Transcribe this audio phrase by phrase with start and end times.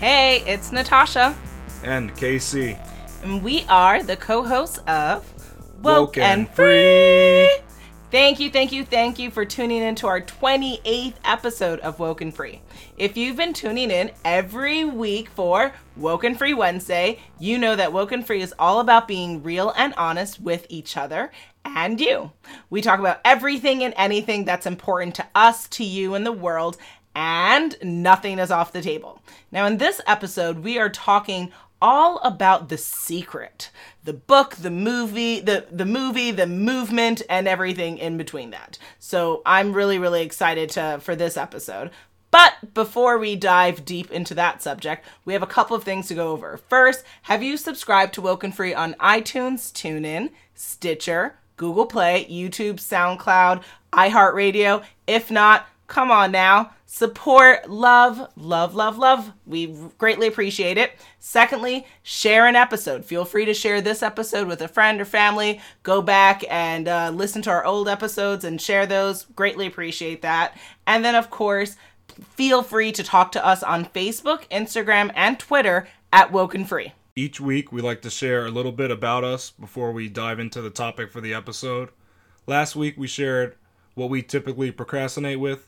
[0.00, 1.36] Hey, it's Natasha,
[1.84, 2.78] and Casey.
[3.22, 5.30] and we are the co hosts of
[5.82, 7.50] Woke, Woke and and Free.
[8.10, 12.22] Thank you, thank you, thank you for tuning in to our 28th episode of Woke
[12.22, 12.62] and Free.
[12.96, 17.92] If you've been tuning in every week for Woke and Free Wednesday, you know that
[17.92, 21.30] Woke and Free is all about being real and honest with each other
[21.64, 22.32] and you.
[22.70, 26.78] We talk about everything and anything that's important to us, to you, and the world,
[27.14, 29.22] and nothing is off the table.
[29.50, 33.70] Now, in this episode, we are talking all about the secret
[34.04, 39.40] the book the movie the the movie the movement and everything in between that so
[39.46, 41.90] i'm really really excited to for this episode
[42.30, 46.14] but before we dive deep into that subject, we have a couple of things to
[46.14, 46.56] go over.
[46.68, 53.62] First, have you subscribed to Woken Free on iTunes, TuneIn, Stitcher, Google Play, YouTube, SoundCloud,
[53.92, 54.84] iHeartRadio?
[55.06, 56.70] If not, come on now.
[56.86, 59.32] Support, love, love, love, love.
[59.44, 60.92] We greatly appreciate it.
[61.18, 63.04] Secondly, share an episode.
[63.04, 65.60] Feel free to share this episode with a friend or family.
[65.82, 69.24] Go back and uh, listen to our old episodes and share those.
[69.36, 70.56] Greatly appreciate that.
[70.86, 71.76] And then, of course,
[72.22, 76.92] feel free to talk to us on Facebook, Instagram, and Twitter at Woken Free.
[77.16, 80.62] Each week, we like to share a little bit about us before we dive into
[80.62, 81.90] the topic for the episode.
[82.46, 83.56] Last week, we shared
[83.94, 85.66] what we typically procrastinate with.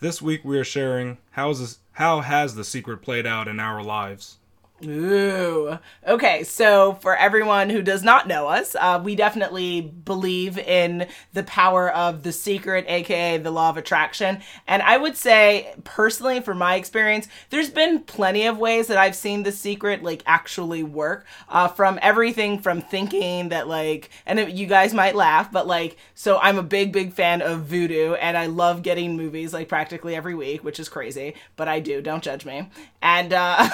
[0.00, 3.58] This week, we are sharing how, is this, how has the secret played out in
[3.58, 4.36] our lives.
[4.84, 5.76] Ooh.
[6.06, 11.42] Okay, so for everyone who does not know us, uh, we definitely believe in the
[11.42, 14.40] power of the secret, aka the law of attraction.
[14.68, 19.16] And I would say, personally, from my experience, there's been plenty of ways that I've
[19.16, 21.26] seen the secret like actually work.
[21.48, 25.96] Uh, from everything from thinking that like, and it, you guys might laugh, but like,
[26.14, 30.14] so I'm a big, big fan of Vudu, and I love getting movies like practically
[30.14, 32.00] every week, which is crazy, but I do.
[32.00, 32.68] Don't judge me.
[33.02, 33.68] And uh,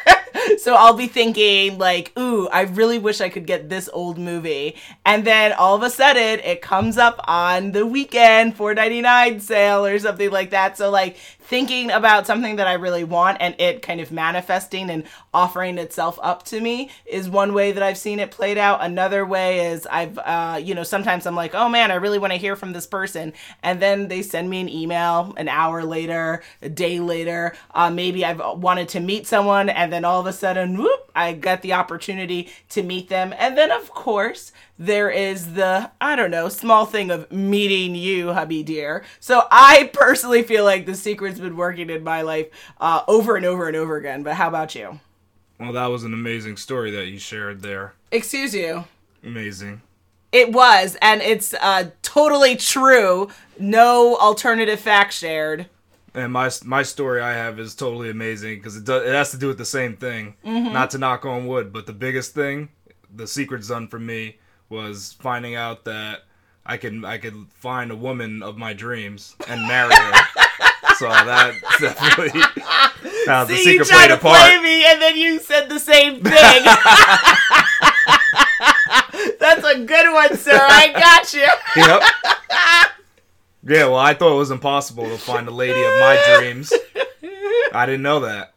[0.60, 4.76] so I'll be thinking like, ooh, I really wish I could get this old movie.
[5.06, 9.98] And then all of a sudden it comes up on the weekend 4.99 sale or
[10.00, 10.78] something like that.
[10.78, 15.06] So like thinking about something that I really want and it kind of manifesting and
[15.34, 18.84] offering itself up to me is one way that I've seen it played out.
[18.84, 22.34] Another way is I've uh, you know, sometimes I'm like, "Oh man, I really want
[22.34, 23.32] to hear from this person."
[23.64, 27.56] And then they send me an email an hour later, a day later.
[27.74, 31.32] Uh, maybe I've wanted to meet someone and then all of a sudden, whoop, I
[31.34, 33.34] got the opportunity to meet them.
[33.38, 38.34] And then of course, there is the I don't know small thing of meeting you,
[38.34, 39.04] hubby dear.
[39.20, 42.48] So I personally feel like the secret's been working in my life
[42.80, 44.24] uh, over and over and over again.
[44.24, 45.00] But how about you?
[45.60, 47.94] Well, that was an amazing story that you shared there.
[48.12, 48.86] Excuse you.
[49.24, 49.82] Amazing.
[50.32, 53.30] It was, and it's uh, totally true.
[53.58, 55.68] No alternative fact shared.
[56.14, 59.38] And my my story I have is totally amazing because it does it has to
[59.38, 60.36] do with the same thing.
[60.44, 62.70] Not to knock on wood, but the biggest thing,
[63.14, 64.38] the secret's done for me
[64.70, 66.24] was finding out that
[66.66, 70.12] I could I could find a woman of my dreams and marry her.
[70.98, 72.42] so that definitely
[73.26, 74.38] the See, you secret tried to a part.
[74.40, 76.64] play me, and then you said the same thing.
[79.40, 80.58] That's a good one, sir.
[80.60, 81.48] I got you.
[81.76, 82.02] Yep.
[83.64, 86.72] Yeah, well, I thought it was impossible to find a lady of my dreams.
[87.74, 88.54] I didn't know that.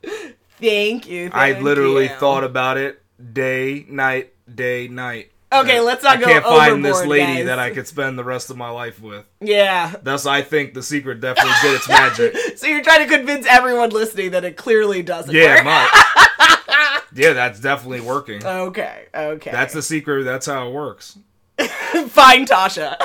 [0.61, 1.31] Thank you.
[1.33, 2.11] I literally you.
[2.11, 5.30] thought about it day, night, day, night.
[5.53, 6.27] Okay, let's not go.
[6.27, 7.47] I can't find this lady guys.
[7.47, 9.25] that I could spend the rest of my life with.
[9.41, 9.95] Yeah.
[10.03, 12.37] Thus, I think the secret definitely did its magic.
[12.61, 15.65] So you're trying to convince everyone listening that it clearly doesn't Yeah, work.
[15.65, 18.45] my, yeah, that's definitely working.
[18.45, 19.07] Okay.
[19.15, 19.51] Okay.
[19.51, 20.25] That's the secret.
[20.25, 21.19] That's how it works.
[21.59, 22.97] Fine, Tasha.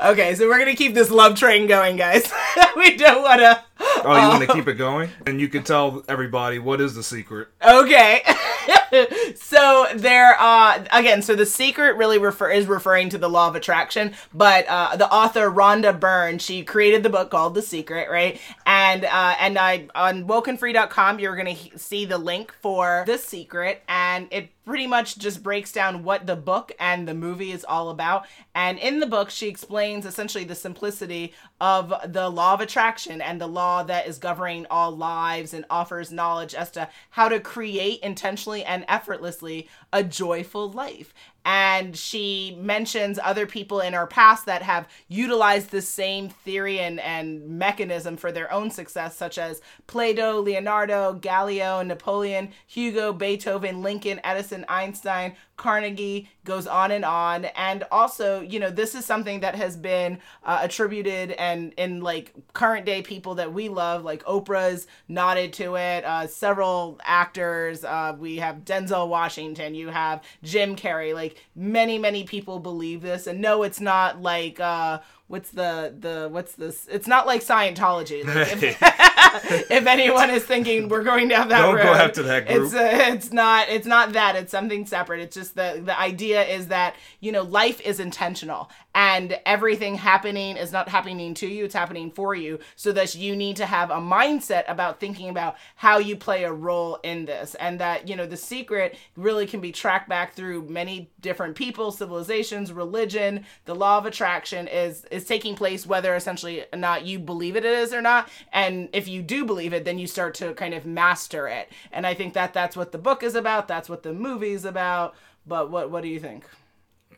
[0.00, 2.30] okay, so we're gonna keep this love train going, guys.
[2.76, 3.64] we don't wanna.
[4.04, 5.10] Oh, you want to keep it going?
[5.26, 7.48] And you can tell everybody what is the secret.
[7.66, 8.22] Okay.
[9.34, 13.56] so there uh again so the secret really refer is referring to the law of
[13.56, 18.38] attraction but uh the author rhonda byrne she created the book called the secret right
[18.66, 23.82] and uh and i on wokenfree.com you're gonna he- see the link for the secret
[23.88, 27.90] and it pretty much just breaks down what the book and the movie is all
[27.90, 33.20] about and in the book she explains essentially the simplicity of the law of attraction
[33.20, 37.40] and the law that is governing all lives and offers knowledge as to how to
[37.40, 41.12] create intentionally and effortlessly a joyful life.
[41.44, 47.00] And she mentions other people in our past that have utilized the same theory and,
[47.00, 54.20] and mechanism for their own success, such as Plato, Leonardo, Galileo, Napoleon, Hugo, Beethoven, Lincoln,
[54.22, 57.44] Edison, Einstein, Carnegie, goes on and on.
[57.44, 62.34] And also, you know, this is something that has been uh, attributed and in like
[62.52, 66.04] current day people that we love, like Oprah's nodded to it.
[66.04, 72.24] Uh, several actors, uh, we have Denzel Washington, you have Jim Carrey, like many, many
[72.24, 73.28] people believe this.
[73.28, 74.98] And no, it's not like, uh,
[75.28, 78.78] what's the the what's this it's not like scientology like
[79.70, 82.64] if, anyone is thinking we're going down that Don't road go after that group.
[82.64, 85.20] it's uh, it's not it's not that it's something separate.
[85.20, 90.56] It's just the the idea is that you know life is intentional and everything happening
[90.56, 92.58] is not happening to you it's happening for you.
[92.76, 96.52] So that you need to have a mindset about thinking about how you play a
[96.52, 100.68] role in this and that you know the secret really can be tracked back through
[100.68, 103.44] many different people civilizations religion.
[103.66, 107.64] The law of attraction is is taking place whether essentially or not you believe it
[107.64, 108.28] is or not.
[108.52, 112.06] And if you do believe it then you start to kind of master it and
[112.06, 115.14] i think that that's what the book is about that's what the movie is about
[115.44, 116.44] but what what do you think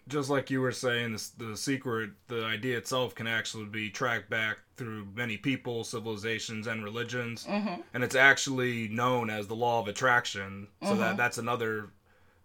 [0.07, 4.29] just like you were saying, the, the secret, the idea itself can actually be tracked
[4.29, 7.81] back through many people, civilizations, and religions, Mm-hmm.
[7.95, 10.69] and it's actually known as the law of attraction.
[10.83, 10.99] So Mm-hmm.
[11.01, 11.89] that that's another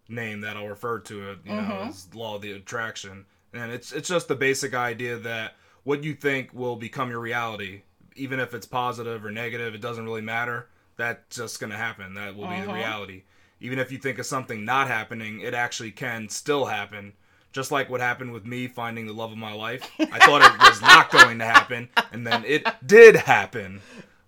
[0.08, 1.40] name that I'll refer to it.
[1.46, 1.90] You know, Mm-hmm.
[1.90, 6.14] as law of the attraction, and it's it's just the basic idea that what you
[6.14, 7.82] think will become your reality,
[8.20, 9.74] even if it's positive or negative.
[9.74, 10.68] It doesn't really matter.
[10.98, 12.14] That's just gonna happen.
[12.16, 13.24] That will be the reality.
[13.62, 17.14] Even if you think of something not happening, it actually can still happen
[17.52, 19.90] just like what happened with me finding the love of my life.
[20.00, 23.82] I thought it was not going to happen, and then it did happen.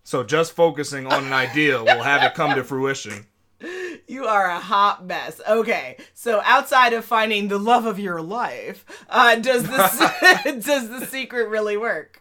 [0.03, 3.27] So just focusing on an idea will have it come to fruition.
[4.07, 5.39] You are a hot mess.
[5.47, 9.99] Okay, so outside of finding the love of your life, uh, does this
[10.65, 12.20] does the secret really work?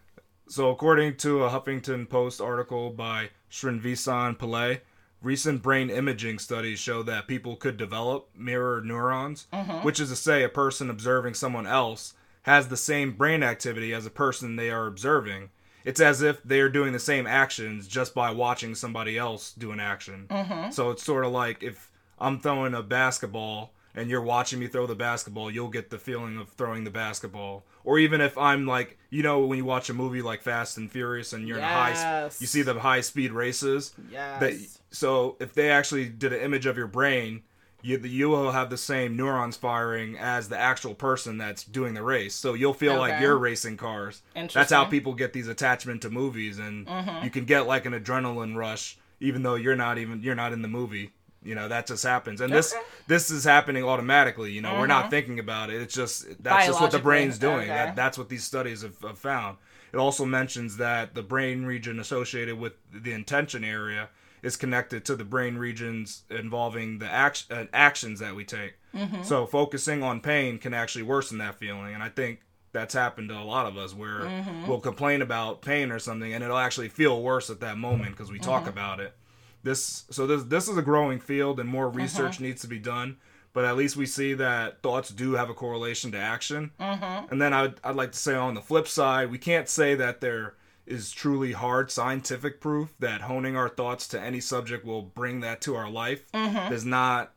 [0.50, 4.80] So according to a Huffington Post article by Srinivasan Pillai,
[5.22, 9.86] recent brain imaging studies show that people could develop mirror neurons, mm-hmm.
[9.86, 14.06] which is to say a person observing someone else has the same brain activity as
[14.06, 15.50] a person they are observing.
[15.84, 19.70] It's as if they are doing the same actions just by watching somebody else do
[19.70, 20.26] an action.
[20.28, 20.72] Mm-hmm.
[20.72, 24.86] So it's sort of like if I'm throwing a basketball and you're watching me throw
[24.86, 27.64] the basketball, you'll get the feeling of throwing the basketball.
[27.84, 30.90] Or even if I'm like, you know, when you watch a movie like Fast and
[30.90, 33.94] Furious and you're in a high, you see the high speed races.
[34.10, 34.40] Yes.
[34.40, 34.54] That
[34.90, 37.42] so if they actually did an image of your brain,
[37.82, 42.02] you you will have the same neurons firing as the actual person that's doing the
[42.02, 42.34] race.
[42.34, 44.22] So you'll feel like you're racing cars.
[44.34, 44.76] That's Interesting.
[44.76, 44.84] Mm-hmm.
[44.84, 46.86] how people get these attachment to movies, and
[47.24, 50.62] you can get like an adrenaline rush, even though you're not even you're not in
[50.62, 51.12] the movie.
[51.42, 52.80] You know that just happens, and this Okay.
[52.82, 53.02] Mm-hmm.
[53.08, 54.52] this is happening automatically.
[54.52, 55.80] You know, we're not thinking about it.
[55.80, 57.60] It's just that's just what the brain's doing.
[57.60, 57.68] okay.
[57.68, 59.56] That that's what these studies have, have found.
[59.92, 64.08] It also mentions that the brain region associated with the intention area
[64.42, 68.74] is connected to the brain regions involving the act- uh, actions that we take.
[68.94, 69.22] Mm-hmm.
[69.22, 72.40] So focusing on pain can actually worsen that feeling, and I think
[72.72, 74.68] that's happened to a lot of us where Mm-hmm.
[74.68, 78.30] we'll complain about pain or something, and it'll actually feel worse at that moment because
[78.30, 78.68] we talk Mm-hmm.
[78.70, 79.14] about it.
[79.62, 82.44] This so this this is a growing field, and more research Mm-hmm.
[82.44, 83.16] needs to be done.
[83.52, 86.70] But at least we see that thoughts do have a correlation to action.
[86.80, 87.32] Mm-hmm.
[87.32, 90.20] And then I'd, I'd like to say on the flip side, we can't say that
[90.20, 90.54] there
[90.86, 95.60] is truly hard scientific proof that honing our thoughts to any subject will bring that
[95.62, 96.30] to our life.
[96.32, 97.32] There's not,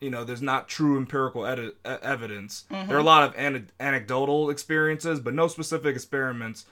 [0.00, 2.64] you know, there's not true empirical edi- evidence.
[2.70, 6.64] There are a lot of ane- anecdotal experiences, but no specific experiments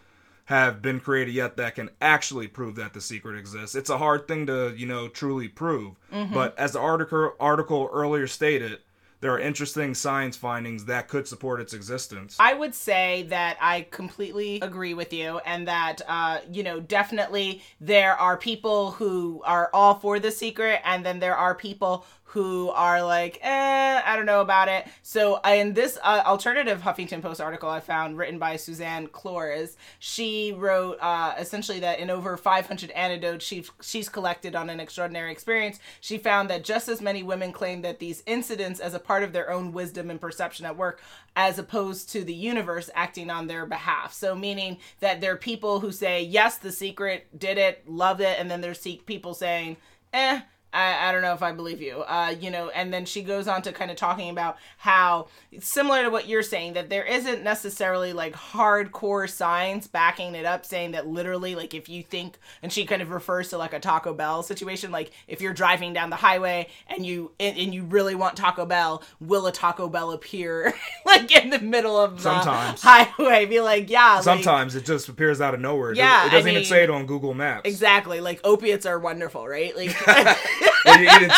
[0.46, 3.74] have been created yet that can actually prove that the secret exists.
[3.74, 5.94] It's a hard thing to, you know, truly prove.
[6.32, 8.80] But as the article article earlier stated,
[9.20, 12.36] there are interesting science findings that could support its existence.
[12.38, 17.62] I would say that I completely agree with you, and that, uh, you know, definitely
[17.80, 22.68] there are people who are all for the secret, and then there are people who
[22.70, 24.88] are like, eh, I don't know about it.
[25.02, 30.52] So, in this uh, alternative Huffington Post article I found written by Suzanne Clores, she
[30.52, 35.78] wrote uh, essentially that in over 500 anecdotes she, she's collected on an extraordinary experience,
[36.00, 39.32] she found that just as many women claim that these incidents as a part of
[39.32, 41.00] their own wisdom and perception at work,
[41.36, 44.12] as opposed to the universe acting on their behalf.
[44.12, 48.40] So, meaning that there are people who say, yes, the secret did it, love it,
[48.40, 49.76] and then there's people saying,
[50.12, 50.40] eh,
[50.74, 52.02] I, I don't know if I believe you.
[52.02, 55.28] Uh, you know, and then she goes on to kind of talking about how
[55.60, 60.66] similar to what you're saying that there isn't necessarily like hardcore science backing it up,
[60.66, 63.78] saying that literally, like if you think, and she kind of refers to like a
[63.80, 67.84] Taco Bell situation, like if you're driving down the highway and you and, and you
[67.84, 70.74] really want Taco Bell, will a Taco Bell appear
[71.06, 72.82] like in the middle of the Sometimes.
[72.82, 73.46] highway?
[73.46, 75.92] Be like, yeah, like- Sometimes it just appears out of nowhere.
[75.92, 77.62] It Yeah, doesn't- it doesn't I even say it on Google Maps.
[77.68, 78.20] Exactly.
[78.20, 79.74] Like opiates are wonderful, right?
[79.76, 79.94] Like
[80.86, 81.30] You eat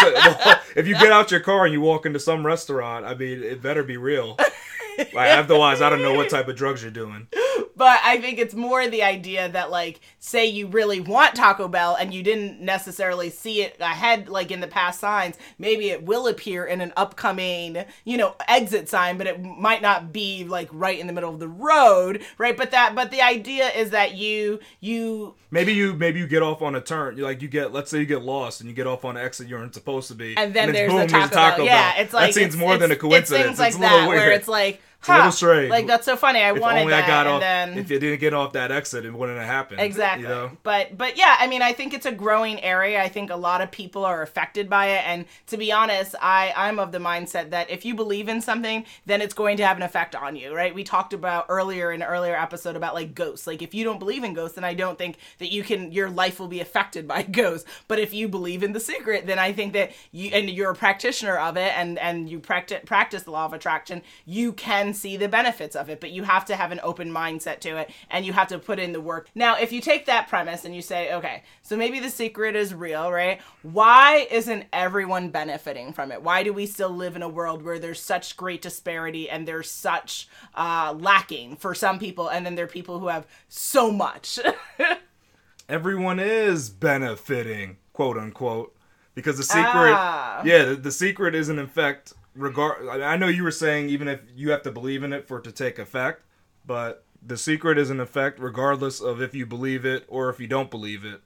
[0.76, 3.62] if you get out your car and you walk into some restaurant, I mean, it
[3.62, 4.36] better be real.
[4.98, 7.28] Like, otherwise, I don't know what type of drugs you're doing.
[7.76, 11.96] But I think it's more the idea that like say you really want Taco Bell
[11.98, 16.26] and you didn't necessarily see it ahead like in the past signs, maybe it will
[16.26, 20.98] appear in an upcoming, you know, exit sign, but it might not be like right
[20.98, 22.56] in the middle of the road, right?
[22.56, 26.60] But that but the idea is that you you Maybe you maybe you get off
[26.60, 27.16] on a turn.
[27.16, 29.24] you Like you get, let's say you get lost and you get off on an
[29.24, 31.64] exit you aren't supposed to be, and then it's there's boom, the Taco, Bell.
[31.64, 33.50] Yeah, it's like that seems it's- more than a coincidence.
[33.50, 34.20] It's things like a little that weird.
[34.20, 35.70] where it's like, a little strange.
[35.70, 36.40] Like that's so funny.
[36.40, 37.40] I if wanted only that, I got and off.
[37.40, 39.80] then If you didn't get off that exit, it wouldn't have happened.
[39.80, 40.22] Exactly.
[40.24, 40.50] You know?
[40.62, 43.02] But but yeah, I mean, I think it's a growing area.
[43.02, 46.52] I think a lot of people are affected by it, and to be honest, I
[46.56, 49.76] I'm of the mindset that if you believe in something, then it's going to have
[49.76, 50.74] an effect on you, right?
[50.74, 53.46] We talked about earlier in an earlier episode about like ghosts.
[53.46, 56.10] Like if you don't believe in ghosts, then I don't think that you can your
[56.10, 57.68] life will be affected by ghosts.
[57.88, 60.74] But if you believe in the secret, then I think that you and you're a
[60.74, 65.16] practitioner of it, and and you practice practice the law of attraction, you can see
[65.16, 66.00] the benefits of it.
[66.00, 68.78] But you have to have an open mindset to it, and you have to put
[68.78, 69.28] in the work.
[69.34, 72.74] Now, if you take that premise and you say, okay, so maybe the secret is
[72.74, 73.40] real, right?
[73.62, 76.22] Why isn't everyone benefiting from it?
[76.22, 79.70] Why do we still live in a world where there's such great disparity and there's
[79.70, 84.38] such uh, lacking for some people, and then there are people who have so much?
[85.68, 88.76] Everyone is benefiting, quote unquote,
[89.14, 89.94] because the secret.
[89.94, 90.42] Ah.
[90.44, 92.12] Yeah, the, the secret is in effect.
[92.36, 92.86] Regard.
[92.88, 95.44] I know you were saying even if you have to believe in it for it
[95.44, 96.22] to take effect,
[96.66, 100.46] but the secret is in effect regardless of if you believe it or if you
[100.46, 101.22] don't believe it.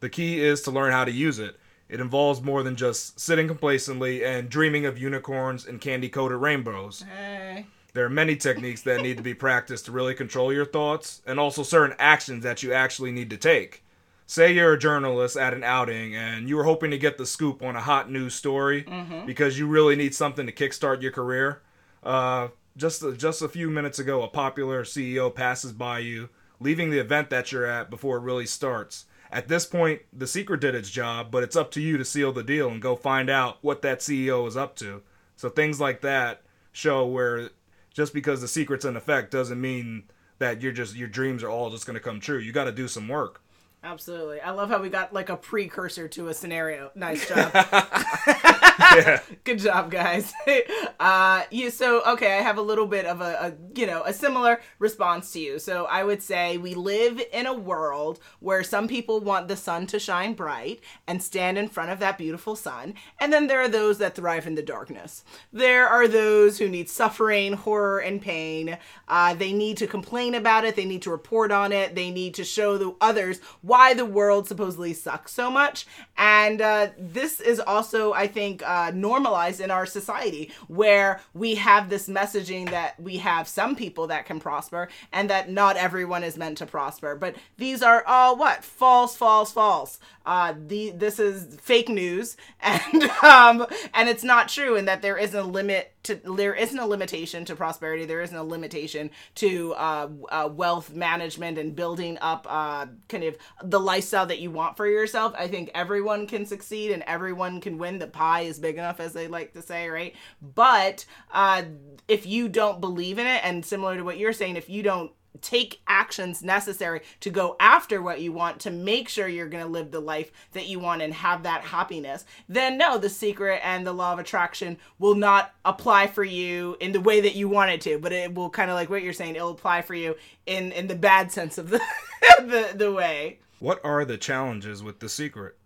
[0.00, 1.56] The key is to learn how to use it.
[1.88, 7.04] It involves more than just sitting complacently and dreaming of unicorns and candy coated rainbows.
[7.18, 7.64] Eh.
[7.92, 11.40] There are many techniques that need to be practiced to really control your thoughts, and
[11.40, 13.82] also certain actions that you actually need to take.
[14.30, 17.64] Say you're a journalist at an outing and you were hoping to get the scoop
[17.64, 18.86] on a hot news story
[19.26, 21.62] because you really need something to kickstart your career.
[22.04, 26.28] Uh, just just a few minutes ago, a popular CEO passes by you,
[26.60, 29.06] leaving the event that you're at before it really starts.
[29.32, 32.30] At this point, the secret did its job, but it's up to you to seal
[32.30, 35.02] the deal and go find out what that CEO is up to.
[35.34, 37.50] So things like that show where
[37.92, 40.04] just because the secret's in effect doesn't mean
[40.38, 42.38] that you're just your dreams are all just going to come true.
[42.38, 43.42] You got to do some work.
[43.82, 44.40] Absolutely.
[44.40, 46.90] I love how we got like a precursor to a scenario.
[46.94, 47.50] Nice job.
[47.54, 49.20] yeah.
[49.44, 50.32] Good job, guys.
[51.00, 52.38] uh, you so okay.
[52.38, 55.58] I have a little bit of a, a you know a similar response to you.
[55.58, 59.86] So I would say we live in a world where some people want the sun
[59.88, 63.68] to shine bright and stand in front of that beautiful sun, and then there are
[63.68, 65.24] those that thrive in the darkness.
[65.52, 68.78] There are those who need suffering, horror, and pain.
[69.08, 70.76] Uh, they need to complain about it.
[70.76, 71.94] They need to report on it.
[71.94, 75.86] They need to show the others why the world supposedly sucks so much.
[76.18, 81.88] And uh, this is also, I think, uh, normalized in our society where we have
[81.88, 86.36] this messaging that we have some people that can prosper and that not everyone is
[86.36, 87.14] meant to prosper.
[87.14, 88.64] But these are all what?
[88.64, 90.00] False, false, false.
[90.26, 95.16] Uh, the this is fake news, and um, and it's not true, and that there
[95.16, 98.04] isn't a limit to there isn't a limitation to prosperity.
[98.04, 103.36] There isn't a limitation to uh, uh, wealth management and building up uh, kind of
[103.62, 105.34] the lifestyle that you want for yourself.
[105.36, 107.98] I think everyone can succeed and everyone can win.
[107.98, 110.14] The pie is big enough, as they like to say, right?
[110.40, 111.64] But uh,
[112.08, 115.12] if you don't believe in it, and similar to what you're saying, if you don't
[115.40, 119.70] take actions necessary to go after what you want to make sure you're going to
[119.70, 123.86] live the life that you want and have that happiness then no the secret and
[123.86, 127.70] the law of attraction will not apply for you in the way that you want
[127.70, 130.14] it to but it will kind of like what you're saying it'll apply for you
[130.46, 131.80] in in the bad sense of the
[132.40, 135.56] the, the way What are the challenges with the secret?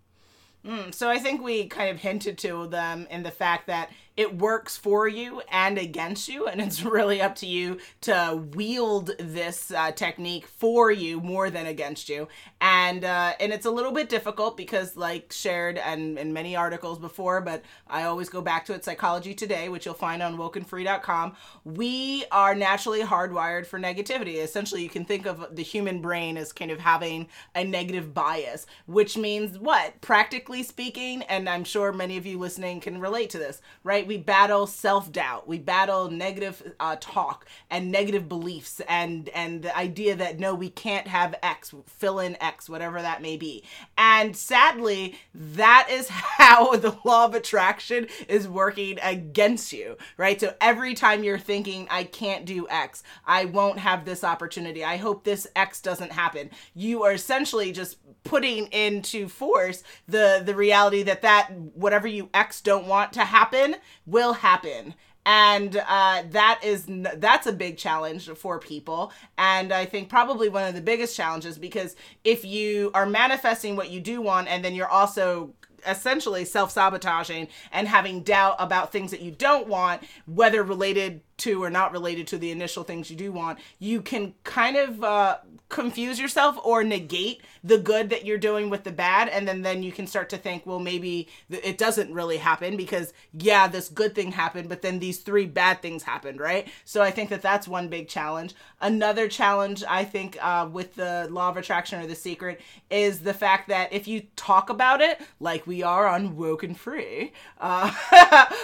[0.65, 4.37] Hmm, so I think we kind of hinted to them in the fact that it
[4.37, 9.71] works for you and against you, and it's really up to you to wield this
[9.71, 12.27] uh, technique for you more than against you.
[12.61, 16.99] And uh, and it's a little bit difficult because, like shared and in many articles
[16.99, 18.85] before, but I always go back to it.
[18.85, 21.35] Psychology Today, which you'll find on wokenfree.com.
[21.63, 24.35] We are naturally hardwired for negativity.
[24.35, 28.65] Essentially, you can think of the human brain as kind of having a negative bias,
[28.85, 29.99] which means what?
[30.01, 34.04] Practically speaking, and I'm sure many of you listening can relate to this, right?
[34.05, 34.07] Right?
[34.07, 35.47] We battle self doubt.
[35.47, 40.69] We battle negative uh, talk and negative beliefs and and the idea that no, we
[40.69, 43.63] can't have X, fill in X, whatever that may be.
[43.97, 50.39] And sadly, that is how the law of attraction is working against you, right?
[50.39, 54.97] So every time you're thinking, I can't do X, I won't have this opportunity, I
[54.97, 61.03] hope this X doesn't happen, you are essentially just putting into force the the reality
[61.03, 64.95] that that whatever you X don't want to happen will happen.
[65.27, 69.11] And uh, that is that's a big challenge for people.
[69.37, 73.89] And i think probably one of the biggest challenges because if you are manifesting what
[73.89, 75.53] you do want and then you're also
[75.87, 81.69] essentially self-sabotaging and having doubt about things that you don't want whether related to or
[81.69, 85.37] not related to the initial things you do want, you can kind of uh,
[85.69, 89.27] confuse yourself or negate the good that you're doing with the bad.
[89.27, 93.11] And then, then you can start to think, well, maybe it doesn't really happen because,
[93.33, 96.67] yeah, this good thing happened, but then these three bad things happened, right?
[96.83, 98.53] So I think that that's one big challenge.
[98.79, 103.33] Another challenge, I think, uh, with the law of attraction or the secret is the
[103.33, 107.91] fact that if you talk about it, like we are on Woken Free, uh,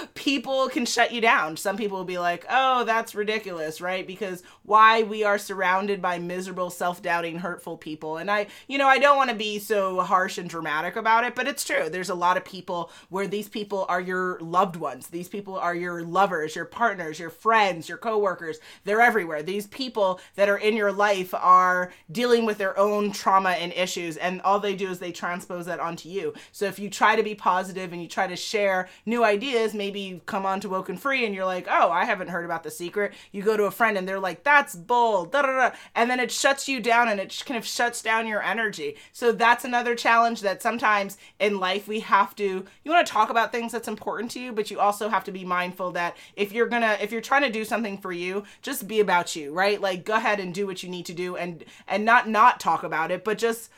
[0.13, 1.57] people can shut you down.
[1.57, 4.05] Some people will be like, oh, that's ridiculous, right?
[4.05, 8.17] Because why we are surrounded by miserable, self doubting, hurtful people.
[8.17, 11.35] And I, you know, I don't want to be so harsh and dramatic about it,
[11.35, 11.89] but it's true.
[11.89, 15.07] There's a lot of people where these people are your loved ones.
[15.07, 18.57] These people are your lovers, your partners, your friends, your coworkers.
[18.83, 19.43] They're everywhere.
[19.43, 24.17] These people that are in your life are dealing with their own trauma and issues,
[24.17, 26.33] and all they do is they transpose that onto you.
[26.51, 29.99] So if you try to be positive and you try to share new ideas, maybe
[29.99, 32.71] you come on to Woken Free and you're like, oh, I haven't heard about the
[32.71, 33.13] secret.
[33.31, 35.75] You go to a friend and they're like, that's bull, da da da.
[35.95, 38.95] And then it shuts you down and it kind of shuts down your energy.
[39.13, 43.29] So that's another challenge that sometimes in life we have to, you want to talk
[43.29, 46.51] about things that's important to you, but you also have to be mindful that if
[46.51, 49.79] you're gonna, if you're trying to do something for you, just be about you, right?
[49.79, 52.83] Like go ahead and do what you need to do and, and not, not talk
[52.83, 53.69] about it, but just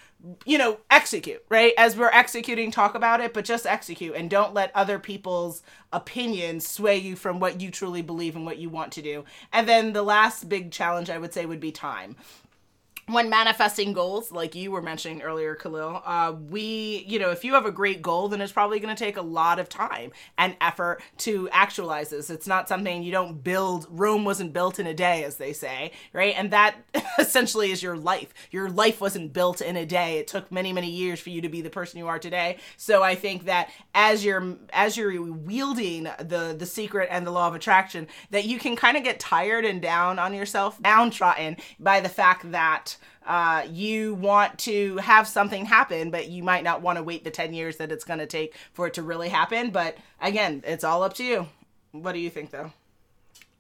[0.46, 1.74] you know, execute, right?
[1.78, 6.68] As we're executing, talk about it, but just execute and don't let other people's opinions
[6.68, 9.26] sway you from what you truly believe and what you want to do.
[9.52, 12.16] And then the last big challenge I would say would be time
[13.08, 17.54] when manifesting goals, like you were mentioning earlier, Khalil, uh, we, you know, if you
[17.54, 20.56] have a great goal, then it's probably going to take a lot of time and
[20.62, 22.30] effort to actualize this.
[22.30, 23.88] It's not something you don't build.
[23.90, 26.34] Rome wasn't built in a day, as they say, right?
[26.38, 26.76] And that
[27.20, 28.34] essentially is your life.
[28.52, 30.20] Your life wasn't built in a day.
[30.20, 32.58] It took many, many years for you to be the person you are today.
[32.78, 37.48] So I think that as you're as you're wielding the the secret and the law
[37.48, 42.00] of attraction, that you can kind of get tired and down on yourself, downtrodden by
[42.00, 42.93] the fact that
[43.26, 47.32] uh, you want to have something happen, but you might not want to wait the
[47.32, 49.72] 10 years that it's going to take for it to really happen.
[49.72, 51.48] But again, it's all up to you.
[51.92, 52.72] What do you think, though?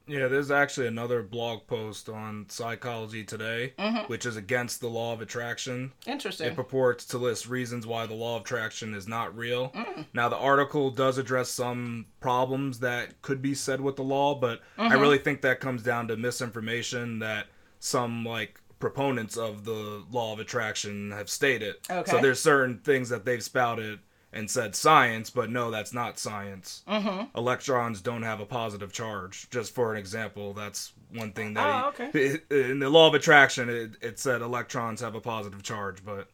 [0.05, 4.11] Yeah, there's actually another blog post on Psychology Today, mm-hmm.
[4.11, 5.93] which is against the law of attraction.
[6.05, 6.47] Interesting.
[6.47, 9.69] It purports to list reasons why the law of attraction is not real.
[9.69, 10.05] Mm.
[10.13, 14.59] Now, the article does address some problems that could be said with the law, but
[14.77, 14.91] mm-hmm.
[14.91, 17.47] I really think that comes down to misinformation that
[17.79, 21.75] some like proponents of the law of attraction have stated.
[21.89, 22.11] Okay.
[22.11, 23.99] So there's certain things that they've spouted
[24.33, 26.83] and said science, but no, that's not science.
[26.85, 27.37] Mm-hmm.
[27.37, 29.49] Electrons don't have a positive charge.
[29.51, 32.39] Just for an example, that's one thing that oh, he, okay.
[32.49, 36.27] in the law of attraction it, it said electrons have a positive charge, but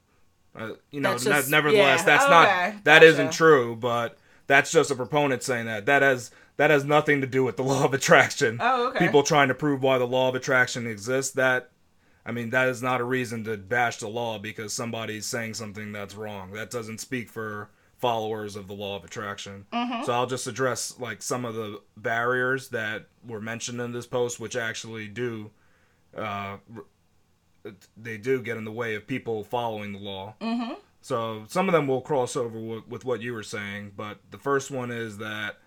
[0.58, 2.06] uh, you know, just, nevertheless, yeah.
[2.06, 2.78] that's oh, not okay.
[2.86, 3.24] that gotcha.
[3.26, 3.76] not true.
[3.76, 5.86] But that's just a proponent saying that.
[5.86, 8.58] That has that has nothing to do with the law of attraction.
[8.60, 9.06] Oh, okay.
[9.06, 11.34] People trying to prove why the law of attraction exists.
[11.34, 11.70] That
[12.30, 15.92] I mean, that is not a reason to bash the law because somebody's saying something
[15.92, 16.52] that's wrong.
[16.52, 19.66] That doesn't speak for followers of the law of attraction.
[19.74, 20.04] Mm-hmm.
[20.04, 24.40] So I'll just address like some of the barriers that were mentioned in this post,
[24.40, 25.50] which actually do,
[26.16, 26.58] uh,
[27.98, 30.36] they do get in the way of people following the law.
[30.40, 30.74] Mm-hmm.
[31.02, 34.38] So some of them will cross over with, with what you were saying, but the
[34.38, 35.58] first one is that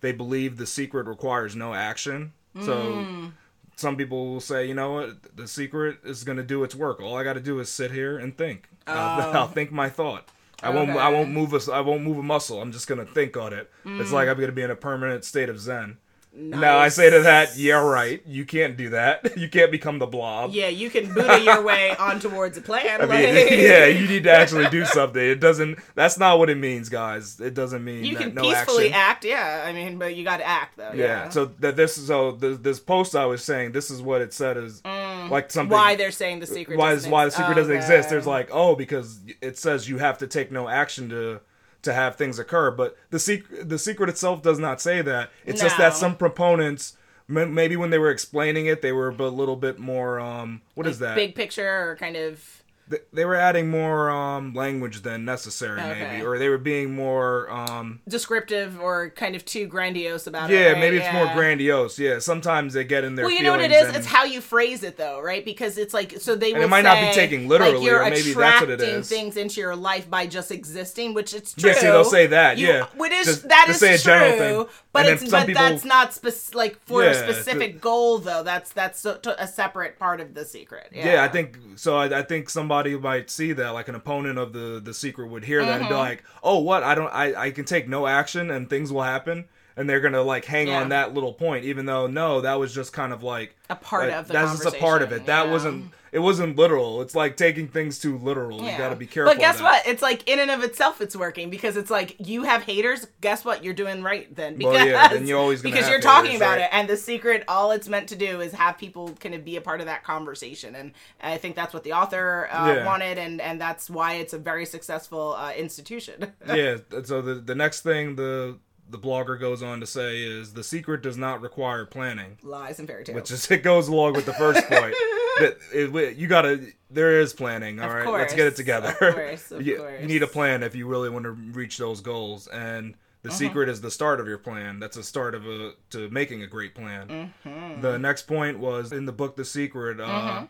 [0.00, 2.32] they believe the secret requires no action.
[2.60, 3.32] So mm
[3.76, 7.00] some people will say, you know what, the secret is going to do its work.
[7.00, 8.68] All I got to do is sit here and think.
[8.84, 8.92] Oh.
[8.92, 10.28] I'll, I'll, think my thought.
[10.60, 10.76] I okay.
[10.76, 10.90] won't.
[10.90, 11.72] I won't move a.
[11.72, 12.60] I won't move a muscle.
[12.60, 13.70] I'm just gonna think on it.
[13.84, 14.00] Mm.
[14.00, 15.98] It's like I'm gonna be in a permanent state of zen.
[16.34, 16.60] Nice.
[16.60, 18.22] Now I say to that, yeah, right.
[18.26, 19.36] You can't do that.
[19.42, 20.52] You can't become the blob.
[20.52, 23.00] Yeah, you can Buddha your way on towards a plan.
[23.00, 25.20] I mean, yeah, you need to actually do something.
[25.20, 25.78] It doesn't.
[25.94, 27.40] That's not what it means, guys.
[27.40, 29.00] It doesn't mean you can no peacefully action.
[29.00, 29.24] act.
[29.24, 30.92] Yeah, I mean, but you got to act though.
[30.94, 31.04] Yeah.
[31.04, 31.28] yeah.
[31.30, 34.56] So that this so this, this post I was saying this is what it said
[34.56, 35.30] is mm.
[35.30, 35.76] like something.
[35.76, 36.78] Why they're saying the secret?
[36.78, 38.10] Why is why the secret doesn't exist?
[38.10, 41.40] There's like oh because it says you have to take no action to
[41.82, 42.70] to have things occur.
[42.70, 45.30] But the secret, the secret itself does not say that.
[45.44, 46.96] It's just that some proponents,
[47.28, 50.18] m- maybe when they were explaining it, they were a little bit more.
[50.20, 51.14] Um, what is that?
[51.16, 52.61] Big picture or kind of.
[52.92, 56.08] Th- they were adding more um, language than necessary, Okay.
[56.12, 57.50] maybe, or they were being more.
[57.50, 60.54] Um, descriptive or kind of too grandiose about it.
[60.60, 60.78] yeah, right?
[60.78, 61.98] maybe it's more grandiose.
[61.98, 63.24] Yeah, sometimes they get in their.
[63.24, 63.88] Well, you know what it is?
[63.88, 65.42] and- It's how you phrase it, though, right?
[65.44, 68.10] Because it's like so they And it might not be taking literally, like, you're or
[68.10, 69.08] maybe that's what it is.
[69.08, 71.70] things into your life by just existing, which it's true.
[71.70, 72.86] Yeah, see, they'll say that, You- yeah.
[72.96, 74.68] which is Just- that is say a true.
[74.92, 78.42] But And it's but people- that's not spec- like for a Yeah, specific goal, though.
[78.42, 80.88] That's that's to- a separate part of the secret.
[80.92, 81.96] Yeah, Yeah, I think so.
[81.96, 85.44] I, I think somebody might see that, like an opponent of the the secret would
[85.44, 85.92] hear that and Mm-hmm.
[85.92, 86.82] be like, "Oh, what?
[86.82, 87.12] I don't.
[87.12, 90.68] I I can take no action and things will happen." And they're gonna like hang
[90.68, 90.80] Yeah.
[90.82, 94.08] on that little point, even though no, that was just kind of like A part
[94.08, 95.26] like, of the that's just a part of it.
[95.26, 95.52] That yeah.
[95.52, 95.92] wasn't.
[96.12, 97.00] It wasn't literal.
[97.00, 98.58] It's like taking things too literal.
[98.60, 98.76] You Yeah.
[98.76, 99.32] got to be careful.
[99.32, 99.86] But guess what?
[99.86, 103.06] It's like in and of itself, it's working because it's like you have haters.
[103.22, 103.64] Guess what?
[103.64, 104.56] You're doing right then.
[104.56, 106.64] Because Well, yeah, then you're always because you're talking about right?
[106.64, 109.56] it, and the secret, all it's meant to do is have people kind of be
[109.56, 112.84] a part of that conversation, and I think that's what the author uh, Yeah.
[112.86, 116.32] wanted, and and that's why it's a very successful uh, institution.
[116.46, 116.76] yeah.
[117.04, 118.58] So the the next thing the
[118.90, 122.36] the blogger goes on to say is the secret does not require planning.
[122.42, 123.14] Lies and fairy tales.
[123.16, 124.94] which is it goes along with the first point
[125.38, 129.14] that it, you gotta there is planning all Of right let's get it together of
[129.14, 130.00] course, of you, course.
[130.02, 133.38] you need a plan if you really want to reach those goals and the Uh-huh.
[133.38, 136.46] secret is the start of your plan that's the start of a to making a
[136.46, 137.80] great plan Mm-hmm.
[137.80, 140.46] the next point was in the book the secret uh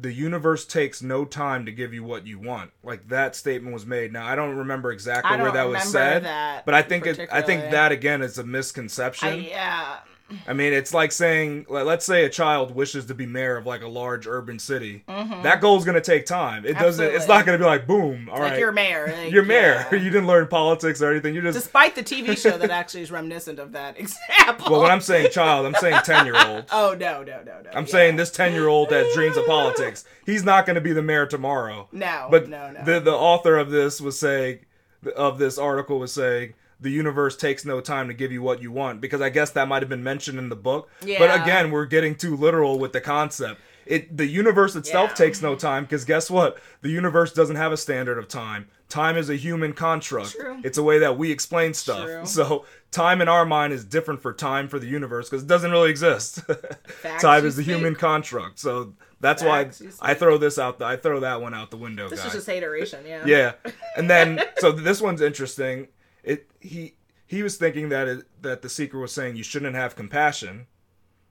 [0.00, 2.70] the universe takes no time to give you what you want.
[2.82, 4.12] Like that statement was made.
[4.12, 7.06] Now I don't remember exactly I where don't that was said, that but I think
[7.06, 9.42] it, I think that again is a misconception.
[9.42, 9.98] yeah.
[10.46, 13.82] I mean, it's like saying, let's say a child wishes to be mayor of like
[13.82, 15.02] a large urban city.
[15.06, 16.66] That goal is going to take time.
[16.66, 17.04] It doesn't.
[17.04, 17.32] It's Mm-hmm.
[17.32, 18.28] Not going to be like boom.
[18.30, 19.06] All right, Like you're mayor.
[19.16, 19.86] Like, you're mayor.
[19.90, 19.92] yeah.
[19.98, 21.34] you didn't learn politics or anything.
[21.34, 21.56] You just.
[21.58, 24.70] Despite the TV show that actually is reminiscent of that example.
[24.70, 26.64] well, when I'm saying child, I'm saying ten year old.
[26.72, 27.70] oh no no no no.
[27.74, 27.90] I'm yeah.
[27.92, 30.04] saying this ten year old that dreams of politics.
[30.26, 31.88] He's not going to be the mayor tomorrow.
[31.92, 32.84] No, But no, no.
[32.84, 34.58] the the author of this was saying,
[35.16, 36.54] of this article was saying.
[36.80, 39.66] The universe takes no time to give you what you want because I guess that
[39.68, 40.90] might have been mentioned in the book.
[41.04, 41.18] Yeah.
[41.18, 43.60] But again, we're getting too literal with the concept.
[43.84, 45.14] It the universe itself Yeah.
[45.16, 46.58] takes no time because guess what?
[46.82, 48.68] The universe doesn't have a standard of time.
[48.88, 50.32] Time is a human construct.
[50.32, 50.60] True.
[50.62, 52.04] It's a way that we explain stuff.
[52.04, 52.24] True.
[52.26, 55.70] So time in our mind is different for time for the universe because it doesn't
[55.70, 56.40] really exist.
[57.20, 57.74] time is the speak.
[57.76, 58.58] human construct.
[58.58, 60.78] So that's Facts why I throw this out.
[60.78, 62.28] The, I throw that one out the window, This guys.
[62.28, 63.24] is just hateration, yeah.
[63.26, 63.52] Yeah,
[63.96, 65.88] and then so this one's interesting.
[66.28, 66.94] It he
[67.26, 70.66] he was thinking that it, that the seeker was saying you shouldn't have compassion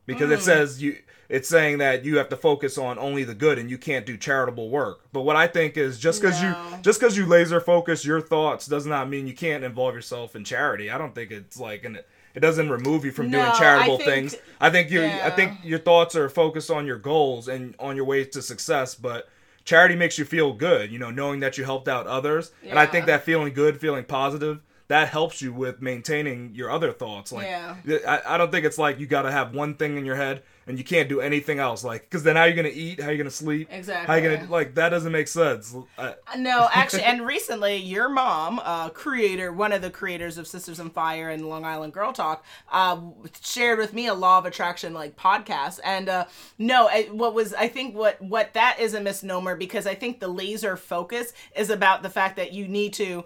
[0.05, 0.33] because Mm.
[0.38, 0.97] it says you
[1.29, 4.15] it's saying that you have to focus on only the good and you can't do
[4.15, 5.01] charitable work.
[5.12, 6.49] But what I think is just because No.
[6.49, 10.36] you just because you laser focus your thoughts does not mean you can't involve yourself
[10.36, 10.89] in charity.
[10.89, 11.99] I don't think it's like an
[12.36, 14.36] it doesn't remove you from No, doing I charitable think- things.
[14.62, 18.05] I think you I think your thoughts are focused on your goals and on your
[18.05, 19.27] way to success, but
[19.65, 22.51] charity makes you feel good, you know, knowing that you helped out others.
[22.69, 26.91] And I think that feeling good, feeling positive, that helps you with maintaining your other
[26.91, 27.32] thoughts.
[27.32, 27.76] Like, Yeah.
[28.08, 30.43] I, I don't think it's like you got to have one thing in your head
[30.65, 31.84] and you can't do anything else.
[31.84, 33.02] Like, because then how are you going to eat?
[33.02, 33.67] How are you going to sleep?
[33.71, 34.08] Exactly.
[34.08, 35.76] How are you going to, like, that doesn't make sense.
[35.97, 40.80] I, No, actually, and recently, your mom, uh, creator, one of the creators of Sisters
[40.80, 43.00] on Fire and Long Island Girl Talk, uh,
[43.41, 45.80] shared with me a Law of Attraction like podcast.
[45.84, 46.26] And uh,
[46.58, 50.19] no, I, what was I think what what that is a misnomer because I think
[50.19, 53.26] the laser focus is about the fact that you need to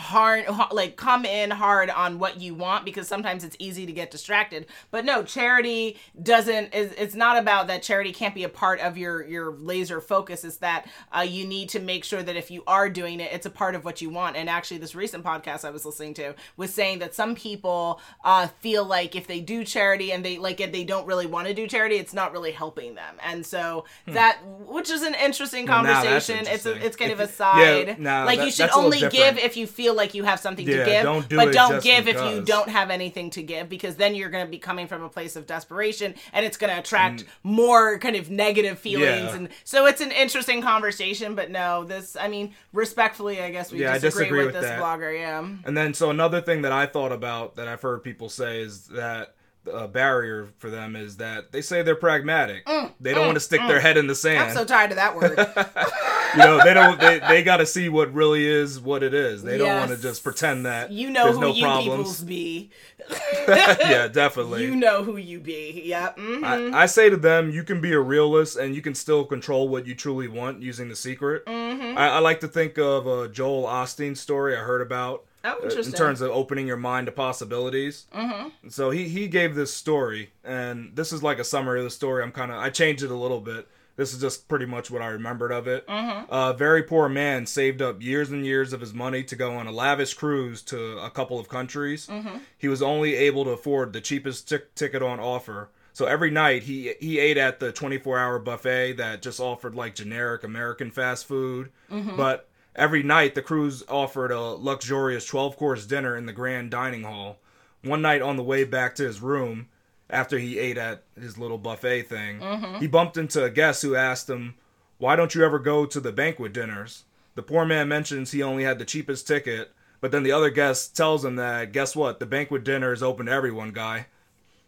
[0.00, 4.10] hard like come in hard on what you want because sometimes it's easy to get
[4.10, 4.66] distracted.
[4.90, 8.96] But no charity doesn't is it's not about that charity can't be a part of
[8.96, 10.44] your your laser focus.
[10.44, 10.86] It's that
[11.16, 13.74] uh, you need to make sure that if you are doing it it's a part
[13.74, 14.36] of what you want.
[14.36, 18.46] And actually this recent podcast i was listening to was saying that some people uh,
[18.60, 21.54] feel like if they do charity and they like it they don't really want to
[21.54, 23.16] do charity it's not really helping them.
[23.22, 26.46] And so that which is an interesting Now that's conversation.
[26.46, 27.88] It's a, it's kind of a side.
[27.88, 30.24] Yeah, nah, like you should that's a little only give if you feel like you
[30.24, 33.30] have something Yeah, to give, don't do but don't give if you don't have anything
[33.30, 36.44] to give because then you're going to be coming from a place of desperation and
[36.46, 36.80] it's going to Mm.
[36.80, 39.34] attract more kind of negative feelings Yeah.
[39.36, 43.80] and so it's an interesting conversation but no this I mean respectfully I guess we
[43.80, 44.80] Yeah, disagree, disagree with, with this that.
[44.80, 48.28] blogger yeah And then, so another thing that I thought about that I've heard people
[48.28, 49.34] say is that
[49.72, 52.66] a barrier for them is that they say they're pragmatic.
[53.00, 54.38] they don't want to stick their head in the sand.
[54.38, 55.38] Mm, I'm so tired of that word
[56.36, 57.00] you know, they don't.
[57.00, 59.42] They, they got to see what really is what it is.
[59.42, 61.88] They don't want to just pretend that You know there's who no you problems.
[61.88, 62.70] peoples be.
[63.48, 64.62] yeah, definitely.
[64.64, 65.82] You know who you be.
[65.86, 66.16] Yep.
[66.18, 66.44] mhm.
[66.74, 69.68] I, I say to them, you can be a realist and you can still control
[69.68, 71.44] what you truly want using the secret.
[71.46, 71.98] Mm-hmm.
[71.98, 75.24] I, I like to think of a Joel Osteen story I heard about.
[75.42, 78.06] Oh, uh, in terms of opening your mind to possibilities.
[78.14, 78.68] Mm-hmm.
[78.68, 82.22] So he, he gave this story, and this is like a summary of the story.
[82.22, 83.66] I'm kind of I changed it a little bit.
[83.96, 85.86] This is just pretty much what I remembered of it.
[85.86, 86.32] Mm-hmm.
[86.32, 89.66] A very poor man saved up years and years of his money to go on
[89.66, 92.06] a lavish cruise to a couple of countries.
[92.06, 92.38] Mm-hmm.
[92.56, 95.70] He was only able to afford the cheapest tic- ticket on offer.
[95.92, 100.44] So every night he he ate at the 24-hour buffet that just offered like generic
[100.44, 101.70] American fast food.
[101.90, 102.16] Mm-hmm.
[102.16, 107.38] But every night the cruise offered a luxurious 12-course dinner in the grand dining hall.
[107.82, 109.68] One night on the way back to his room,
[110.08, 112.78] after he ate at his little buffet thing, mm-hmm.
[112.78, 114.54] he bumped into a guest who asked him,
[114.98, 117.04] Why don't you ever go to the banquet dinners?
[117.36, 120.96] The poor man mentions he only had the cheapest ticket, but then the other guest
[120.96, 122.20] tells him that, Guess what?
[122.20, 124.06] The banquet dinner is open to everyone, guy.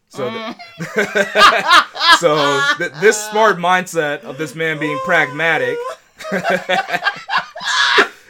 [0.08, 2.18] So, th- mm.
[2.18, 5.78] so th- this smart mindset of this man being pragmatic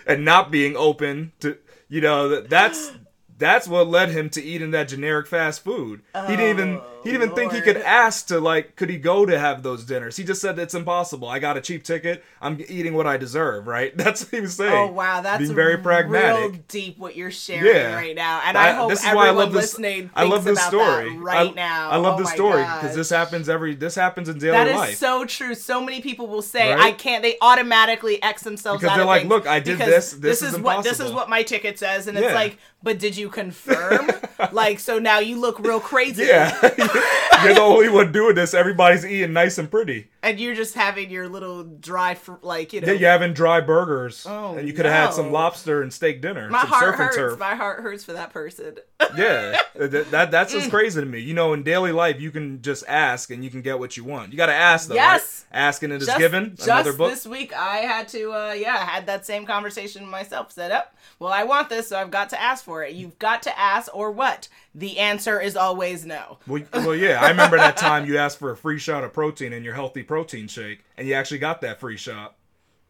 [0.06, 1.56] and not being open to,
[1.88, 2.92] you know, that's
[3.38, 6.02] that's what led him to eating that generic fast food.
[6.26, 6.91] he didn't even oh.
[7.04, 9.84] He didn't even think he could ask to like could he go to have those
[9.84, 10.16] dinners.
[10.16, 11.28] He just said it's impossible.
[11.28, 12.24] I got a cheap ticket.
[12.40, 13.96] I'm eating what I deserve, right?
[14.02, 14.72] That's what he was saying.
[14.72, 16.52] Oh wow, that's being very pragmatic.
[16.52, 17.94] real deep what you're sharing Yeah.
[17.94, 19.62] right now, and I, I- hope this is everyone why I love this.
[19.62, 21.90] listening I love this story right I, now.
[21.90, 23.74] I love oh this story because this happens every.
[23.74, 24.66] This happens in daily life.
[24.66, 24.96] That is life.
[24.98, 25.54] so true.
[25.54, 26.80] So many people will say, Right?
[26.80, 30.12] "I can't." They automatically X themselves Because out they're of like, "Look, I did because
[30.12, 30.12] this.
[30.12, 33.28] This is what this is what my ticket says," and it's like, "But did you
[33.28, 34.10] confirm?"
[34.52, 36.24] like, so now you look real crazy.
[36.24, 36.50] yeah,
[37.44, 38.55] you're the only one doing this.
[38.55, 40.09] Everybody's eating nice and pretty.
[40.22, 42.88] and you're just having your little dry, fr- like you know.
[42.88, 46.20] Yeah, you're having dry burgers, Oh, and you could have had some lobster and steak
[46.20, 47.16] dinner, my heart hurts.
[47.16, 47.38] turf.
[47.38, 48.76] My heart hurts for that person.
[49.14, 50.59] Yeah, that, that that's Mm.
[50.59, 51.18] just crazy to me.
[51.18, 54.05] You know, in daily life, you can just ask and you can get what you
[54.05, 54.31] want.
[54.33, 54.94] You got to ask though.
[54.94, 55.44] Yes.
[55.52, 55.59] right?
[55.61, 56.55] asking it is just, given.
[56.57, 57.11] Just Another book.
[57.11, 60.52] this week, I had to, uh, yeah, I had that same conversation myself.
[60.52, 62.94] Said, up, well, I want this, so I've got to ask for it.
[62.94, 64.48] You've got to ask, or what?
[64.74, 66.38] The answer is always no.
[66.46, 69.52] Well, well, yeah, I remember that time you asked for a free shot of protein
[69.52, 72.36] in your healthy protein shake, and you actually got that free shot.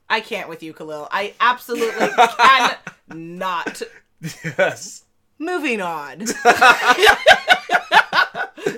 [0.08, 1.08] I can't with you, Khalil.
[1.10, 2.08] I absolutely
[3.08, 3.82] cannot.
[4.44, 5.04] Yes.
[5.38, 6.26] Moving on.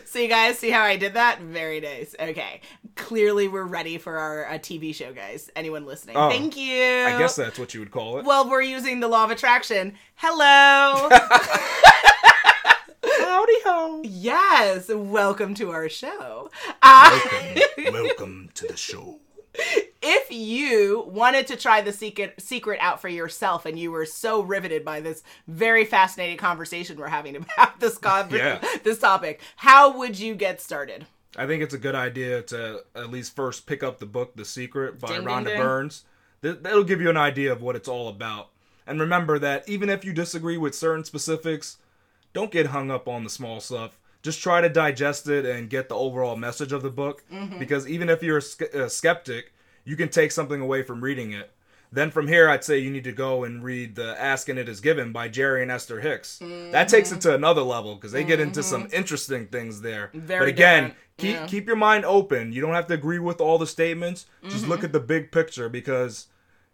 [0.05, 1.41] see, guys, see how I did that?
[1.41, 2.15] Very nice.
[2.19, 2.61] Okay.
[2.95, 5.51] Clearly, we're ready for our uh, TV show, guys.
[5.57, 6.17] Anyone listening?
[6.17, 7.05] Oh, Thank you.
[7.05, 8.25] I guess that's what you would call it.
[8.25, 9.95] Well, we're using the law of attraction.
[10.15, 11.09] Hello.
[13.25, 14.03] Howdy ho.
[14.05, 14.89] yes.
[14.89, 16.51] Welcome to our show.
[16.83, 17.19] Uh,
[17.91, 19.19] Welcome to the show.
[20.03, 24.43] if you wanted to try the secret secret out for yourself and you were so
[24.43, 28.61] riveted by this very fascinating conversation we're having about this con- Yeah.
[28.83, 31.07] this topic, how would you get started?
[31.37, 34.45] I think it's a good idea to at least first pick up the book The
[34.45, 35.61] Secret by Ding, ding, Rhonda ding.
[35.61, 36.05] Burns.
[36.43, 38.51] That'll give you an idea of what it's all about.
[38.87, 41.79] And remember that even if you disagree with certain specifics,
[42.35, 43.99] don't get hung up on the small stuff.
[44.23, 47.25] Just try to digest it and get the overall message of the book.
[47.33, 47.59] Mm-hmm.
[47.59, 48.39] Because even if you're
[48.75, 49.53] a, a skeptic,
[49.85, 51.51] you can take something away from reading it.
[51.93, 54.69] Then from here, I'd say you need to go and read the Ask and It
[54.69, 56.39] Is Given by Jerry and Esther Hicks.
[56.73, 57.19] That takes Mm-hmm.
[57.19, 60.11] it to another level because they get into some interesting things there.
[60.13, 60.99] Very but again, different.
[61.19, 61.47] keep Yeah.
[61.47, 62.53] keep your mind open.
[62.53, 64.27] You don't have to agree with all the statements.
[64.43, 64.71] Just Mm-hmm.
[64.71, 66.27] look at the big picture because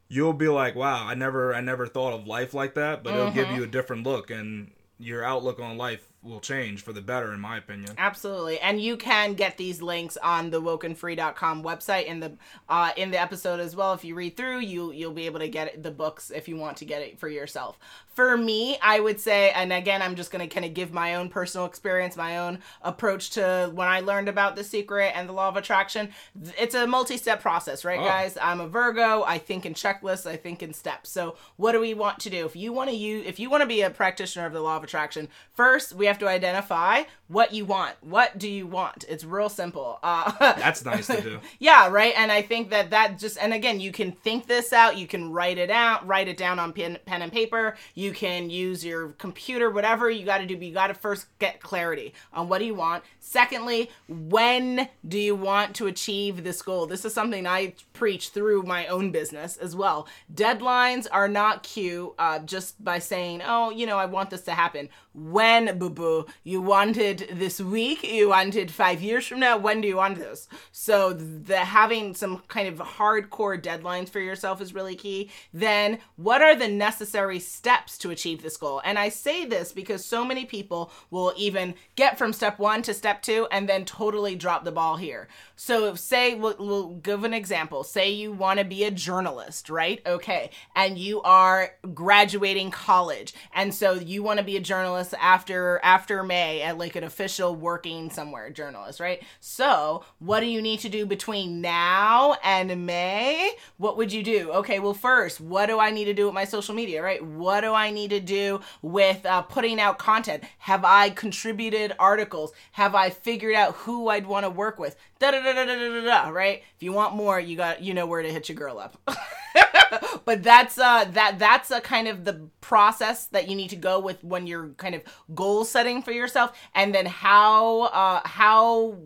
[0.08, 3.26] you'll be like, "Wow, I never I never thought of life like that." But it'll
[3.26, 3.34] Mm-hmm.
[3.34, 4.70] give you a different look, and
[5.00, 7.94] your outlook on life will change for the better, in my opinion.
[7.96, 8.60] Absolutely.
[8.60, 12.32] And you can get these links on the wokenfree.com website in the
[12.68, 13.94] uh, in the episode as well.
[13.94, 16.76] If you read through, you you'll be able to get the books if you want
[16.78, 17.78] to get it for yourself.
[18.14, 21.14] For me, I would say, and again, I'm just going to kind of give my
[21.14, 25.32] own personal experience, my own approach to when I learned about the secret and the
[25.32, 26.10] law of attraction.
[26.58, 28.04] It's a multi-step process, right, Oh.
[28.04, 28.36] guys?
[28.42, 29.22] I'm a Virgo.
[29.22, 30.26] I think in checklists.
[30.28, 31.08] I think in steps.
[31.08, 32.44] So, what do we want to do?
[32.44, 34.76] If you want to use, if you want to be a practitioner of the law
[34.76, 37.94] of attraction, first we have to identify what you want.
[38.00, 39.04] What do you want?
[39.08, 40.00] It's real simple.
[40.02, 41.40] Uh, That's nice to do.
[41.60, 42.12] yeah, right.
[42.16, 44.98] And I think that that just, and again, you can think this out.
[44.98, 47.76] You can write it out, write it down on pen, pen and paper.
[47.94, 50.56] You can use your computer, whatever you got to do.
[50.56, 53.04] But you got to first get clarity on what do you want.
[53.20, 56.86] Secondly, when do you want to achieve this goal?
[56.86, 60.08] This is something I preach through my own business as well.
[60.34, 64.52] Deadlines are not cute uh, just by saying, oh, you know, I want this to
[64.52, 64.88] happen.
[65.14, 66.26] When, boo boo.
[66.42, 69.56] You want it this week, you want it five years from now.
[69.56, 70.48] When do you want this?
[70.72, 75.30] So the having some kind of hardcore deadlines for yourself is really key.
[75.52, 78.80] Then what are the necessary steps to achieve this goal?
[78.84, 82.94] And I say this because so many people will even get from step one to
[82.94, 85.28] step two and then totally drop the ball here.
[85.56, 87.84] So say we'll, we'll give an example.
[87.84, 90.00] Say you want to be a journalist, right?
[90.06, 90.50] Okay.
[90.74, 93.34] And you are graduating college.
[93.54, 97.52] And so you want to be a journalist after after May at like an official
[97.52, 99.20] working somewhere journalist, right?
[99.40, 103.56] So, what do you need to do between now and May?
[103.76, 104.52] What would you do?
[104.52, 107.24] Okay, well first, what do I need to do with my social media, right?
[107.24, 110.44] What do I need to do with uh, putting out content?
[110.58, 112.52] Have I contributed articles?
[112.72, 114.94] Have I figured out who I'd want to work with?
[115.18, 116.28] Da da da da da da da.
[116.28, 116.62] Right?
[116.76, 118.96] If you want more, you got you know where to hit your girl up.
[120.24, 123.98] but that's uh that that's a kind of the process that you need to go
[123.98, 125.02] with when you're kind of
[125.34, 128.96] goal setting for yourself and then how uh how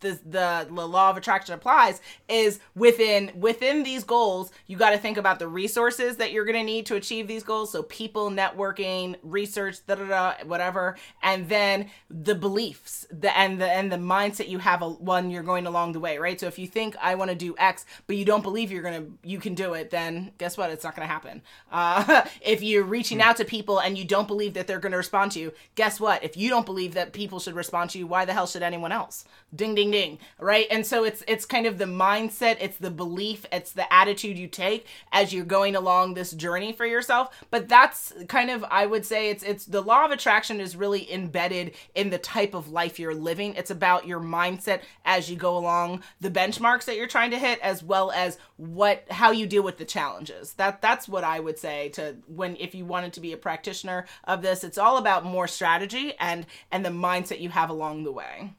[0.00, 5.16] the, the law of attraction applies is within within these goals you got to think
[5.16, 7.72] about the resources that you're going to need to achieve these goals.
[7.72, 10.96] So people networking research da da da whatever.
[11.22, 15.66] And then the beliefs the and the and the mindset you have when you're going
[15.66, 16.38] along the way right?
[16.38, 19.02] So if you think i want to do x but you don't believe you're going
[19.02, 20.70] to you can do it then guess what?
[20.70, 21.42] It's not going to happen.
[21.70, 24.98] Uh, if you're reaching out to people and you don't believe that they're going to
[24.98, 26.22] respond to you guess what?
[26.22, 28.92] If you don't believe that people should respond to you why the hell should anyone
[28.92, 29.24] else?
[29.54, 30.66] Ding ding ding right?
[30.70, 34.48] And so it's it's kind of the mindset it's the belief it's the attitude you
[34.48, 37.44] take as you're going along this journey for yourself.
[37.50, 41.10] But that's kind of i would say it's it's the law of attraction is really
[41.12, 43.54] embedded in the type of life you're living.
[43.54, 47.58] It's about your mindset as you go along the benchmarks that you're trying to hit
[47.60, 50.54] as well as what how you deal with the challenges.
[50.54, 54.06] That that's what i would say to when if you wanted to be a practitioner
[54.24, 58.12] of this it's all about more strategy and and the mindset you have along the
[58.12, 58.52] way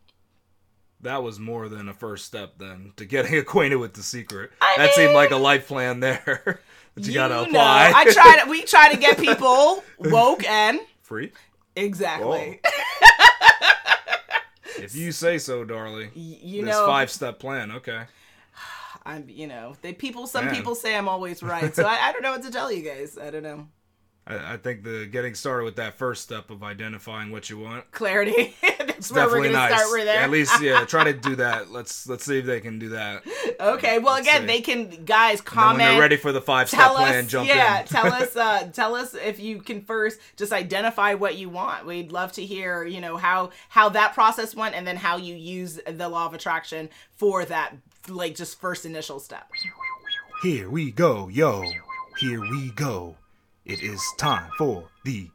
[1.02, 4.52] that was more than a first step then to getting acquainted with the secret.
[4.62, 6.62] I that seemed like a life plan there
[6.96, 7.94] that you, gotta know, apply.
[7.96, 11.32] I try to we try to get people woke and Free?
[11.76, 12.60] exactly.
[14.78, 16.12] If you say so, darling.
[16.16, 18.04] you this know, five step plan, okay.
[19.06, 20.56] I'm you know, they people some Man.
[20.56, 21.76] people say I'm always right.
[21.76, 23.18] So I, I don't know what to tell you guys.
[23.18, 23.68] I don't know.
[24.30, 27.90] I, I think the getting started with that first step of identifying what you want
[27.92, 28.56] Clarity.
[28.62, 29.80] That's where we're definitely gonna nice.
[29.80, 29.92] start.
[29.92, 30.20] We're there.
[30.22, 31.72] At least, yeah, try to do that.
[31.72, 33.24] Let's let's see if they can do that.
[33.60, 34.00] okay.
[34.00, 34.48] Well, Let's again, see.
[34.48, 35.80] they can guys comment.
[35.80, 37.88] when they're ready for the five step tell plan, us, jump yeah, in.
[37.88, 41.86] tell us, uh, tell us if you can first just identify what you want.
[41.86, 45.36] We'd love to hear, you know, how how that process went, and then how you
[45.36, 47.76] use the law of attraction for that,
[48.08, 49.50] like just first initial step.
[50.42, 51.64] Here we go, yo.
[52.18, 53.16] Here we go.
[53.70, 55.30] It is time for the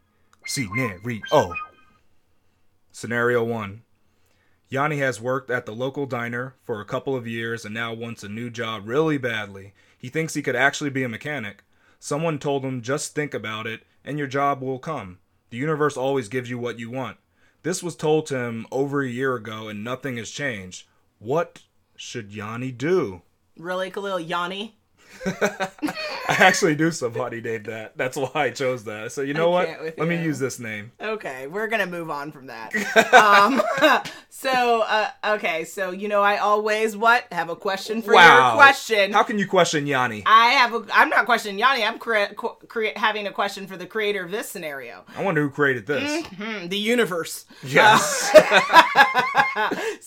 [0.45, 1.53] scenario.
[2.91, 3.81] Scenario 1.
[4.67, 8.25] Yanni has worked at the local diner for a couple of years and now wants
[8.25, 9.73] a new job really badly.
[9.97, 11.63] He thinks he could actually be a mechanic.
[11.97, 15.19] Someone told him just think about it and your job will come.
[15.49, 17.15] The universe always gives you what you want.
[17.63, 20.89] This was told to him over a year ago and nothing has changed.
[21.19, 21.61] What
[21.95, 23.21] should Yanni do?
[23.57, 24.75] Really, Khalil Yanni?
[26.29, 27.95] I actually knew somebody named that.
[27.97, 29.11] That's why I chose that.
[29.11, 29.67] So you know what?
[29.67, 30.91] can't with Let me use this name.
[30.99, 32.73] Okay, we're gonna move on from that.
[33.13, 33.61] um,
[34.29, 39.13] so, uh, okay, so you know, I always what have a question for your question.
[39.13, 40.23] How can you question Yanni?
[40.25, 40.85] I have a.
[40.91, 41.83] I'm not questioning Yanni.
[41.83, 45.51] I'm co- crea- having a question for the creator of this scenario, I wonder who
[45.51, 46.25] created this.
[46.27, 47.45] Hmm, the universe.
[47.63, 48.31] Yes.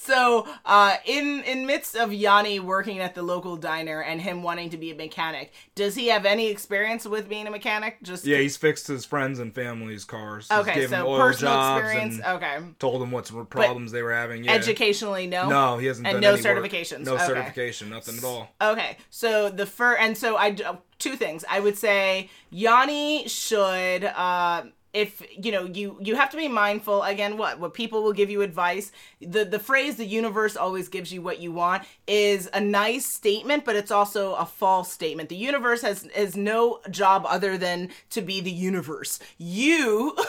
[0.08, 4.70] So, uh, in in midst of Yanni working at the local diner and him wanting
[4.70, 8.02] to be a mechanic, does he have any experience with being a mechanic?
[8.02, 10.48] Just yeah, he's fixed his friends and family's cars.
[10.50, 10.74] He's okay.
[10.74, 12.14] gave them So oil personal jobs experience.
[12.16, 12.58] and Okay.
[12.78, 14.44] told them what problems they were having.
[14.44, 14.52] Yeah.
[14.52, 15.48] Educationally, no.
[15.48, 16.70] No, he hasn't And done no any work.
[16.70, 17.04] certifications.
[17.04, 17.26] No Okay.
[17.26, 18.48] certification, nothing at all.
[18.60, 20.64] Okay, so the fur and so I d-
[20.98, 21.44] two things.
[21.48, 24.64] I would say Yanni should uh
[24.98, 28.28] if you know you you have to be mindful again what what people will give
[28.28, 32.60] you advice the the phrase the universe always gives you what you want is a
[32.60, 37.56] nice statement but it's also a false statement the universe has has no job other
[37.56, 40.16] than to be the universe you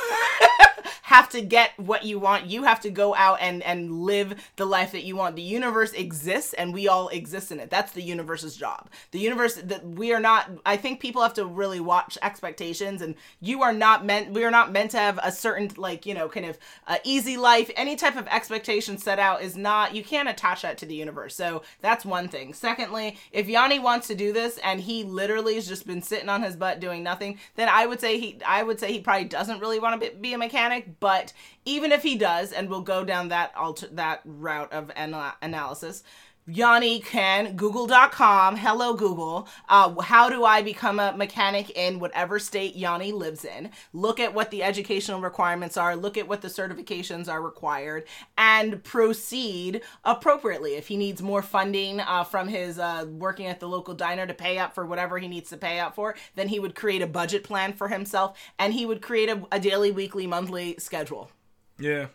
[1.09, 2.45] have to get what you want.
[2.45, 5.35] You have to go out and and live the life that you want.
[5.35, 7.71] The universe exists and we all exist in it.
[7.71, 8.89] That's the universe's job.
[9.09, 13.15] The universe that we are not I think people have to really watch expectations and
[13.41, 16.27] you are not meant we are not meant to have a certain like, you know,
[16.27, 17.71] kind of uh, easy life.
[17.75, 21.35] Any type of expectation set out is not you can't attach that to the universe.
[21.35, 22.53] So that's one thing.
[22.53, 26.43] Secondly, if Yanni wants to do this and he literally has just been sitting on
[26.43, 29.59] his butt doing nothing, then I would say he I would say he probably doesn't
[29.59, 31.33] really want to be, a mechanic, But
[31.65, 36.03] even if he does, and we'll go down that alter- that route of ana- analysis,
[36.51, 39.47] Yanni can google.com hello google.
[39.67, 43.69] Uh, how do i become a mechanic in whatever state yanni lives in?
[43.93, 45.95] Look at what the educational requirements are.
[45.95, 48.05] Look at what the certifications are required
[48.37, 50.75] and proceed appropriately.
[50.75, 54.33] If he needs more funding uh, from his uh, working at the local diner to
[54.33, 57.07] pay up for whatever he needs to pay up for then he would create a
[57.07, 61.29] budget plan for himself and he would create a, a daily weekly monthly schedule.
[61.77, 62.07] Yeah,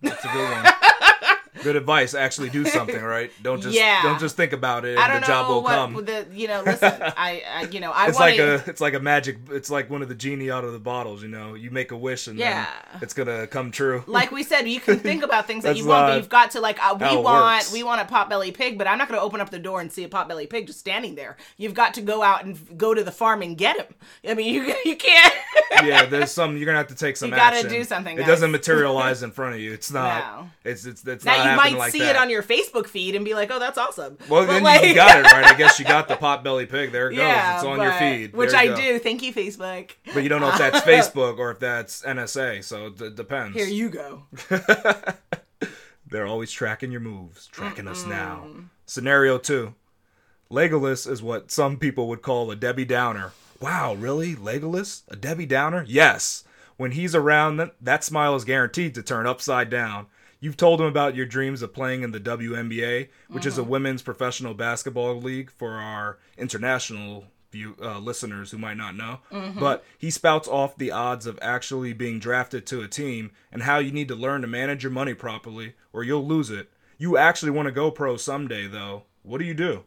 [0.00, 0.72] that's a good one.
[1.62, 2.14] good advice.
[2.14, 3.00] Actually, do something.
[3.02, 3.30] Right?
[3.42, 4.02] Don't just Yeah.
[4.02, 4.90] don't just think about it.
[4.90, 6.04] And I don't the job know will what come.
[6.04, 6.62] the you know.
[6.64, 9.38] Listen, I, I you know I it's like a it's like a magic.
[9.50, 11.22] It's like one of the genie out of the bottles.
[11.22, 12.66] You know, you make a wish and Yeah.
[12.92, 14.04] then it's gonna come true.
[14.06, 16.60] like we said, you can think about things that you want, but you've got to
[16.60, 17.24] like uh, we want
[17.56, 17.72] works.
[17.72, 19.90] we want a potbelly pig, but I'm not going to open up the door and
[19.92, 21.36] see a potbelly pig just standing there.
[21.56, 23.94] You've got to go out and go to the farm and get him.
[24.28, 25.34] I mean, you you can't.
[25.82, 27.70] yeah, there's some you're gonna have to take some You gotta action.
[27.70, 29.72] do something, It doesn't materialize in front of you.
[29.72, 30.24] It's not.
[30.42, 30.50] No.
[30.64, 32.16] It's it's it's now you might like see that.
[32.16, 34.82] it on your Facebook feed and be like, "Oh, that's awesome." Well, But, then like-
[34.84, 35.44] you got it right.
[35.46, 36.92] I guess you got the potbelly pig.
[36.92, 37.18] There it goes.
[37.18, 38.32] Yeah, it's on your but- feed.
[38.34, 38.76] which I go.
[38.76, 38.98] do.
[38.98, 39.90] Thank you, Facebook.
[40.12, 42.64] But you don't know if that's Facebook or if that's NSA.
[42.64, 43.56] So it depends.
[43.56, 44.24] Here you go.
[46.06, 48.48] They're always tracking your moves, tracking us now.
[48.86, 49.74] Scenario two
[50.50, 53.30] Legolas is what some people would call a Debbie Downer.
[53.60, 54.34] Wow, really?
[54.34, 55.02] Legolas?
[55.08, 55.84] A Debbie Downer?
[55.86, 56.42] Yes.
[56.76, 60.06] When he's around, that smile is guaranteed to turn upside down.
[60.40, 64.00] You've told him about your dreams of playing in the WNBA, which is a women's
[64.02, 69.18] professional basketball league for our international view, uh, listeners who might not know.
[69.58, 73.78] But he spouts off the odds of actually being drafted to a team and how
[73.78, 76.70] you need to learn to manage your money properly or you'll lose it.
[76.96, 79.02] You actually want to go pro someday, though.
[79.22, 79.84] What do you do?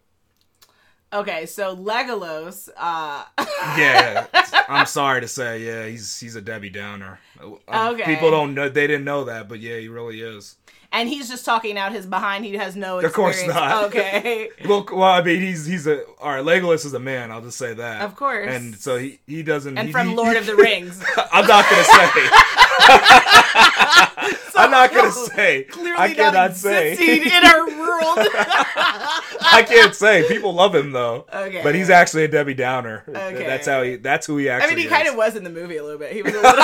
[1.13, 3.23] Okay, so Legolas, uh,
[3.77, 4.25] Yeah,
[4.67, 7.19] I'm sorry to say, yeah, he's he's a Debbie Downer.
[7.39, 8.05] Uh, Okay.
[8.15, 10.55] People don't know, they didn't know that, but yeah, he really is.
[10.91, 12.45] and he's just talking out his behind.
[12.45, 13.83] He has no Of course not.
[13.85, 14.49] Okay.
[14.65, 16.43] Well, well, I mean, he's he's a all right.
[16.43, 17.31] Legolas is a man.
[17.31, 18.01] I'll just say that.
[18.01, 18.47] Of course.
[18.49, 19.77] And so he he doesn't.
[19.77, 21.03] and he- from he- Lord of the Rings.
[21.31, 22.29] I'm not gonna say.
[24.55, 25.63] I'm not gonna say.
[25.63, 26.93] Clearly I not cannot say.
[26.93, 28.17] in our world.
[29.41, 30.27] I can't say.
[30.27, 31.25] People love him though.
[31.33, 31.61] Okay.
[31.63, 33.03] But he's actually a Debbie Downer.
[33.07, 33.45] Okay.
[33.45, 33.95] That's how he.
[33.97, 34.73] That's who he actually.
[34.73, 36.13] I mean, he kind of was in the movie a little bit.
[36.13, 36.63] He was a little.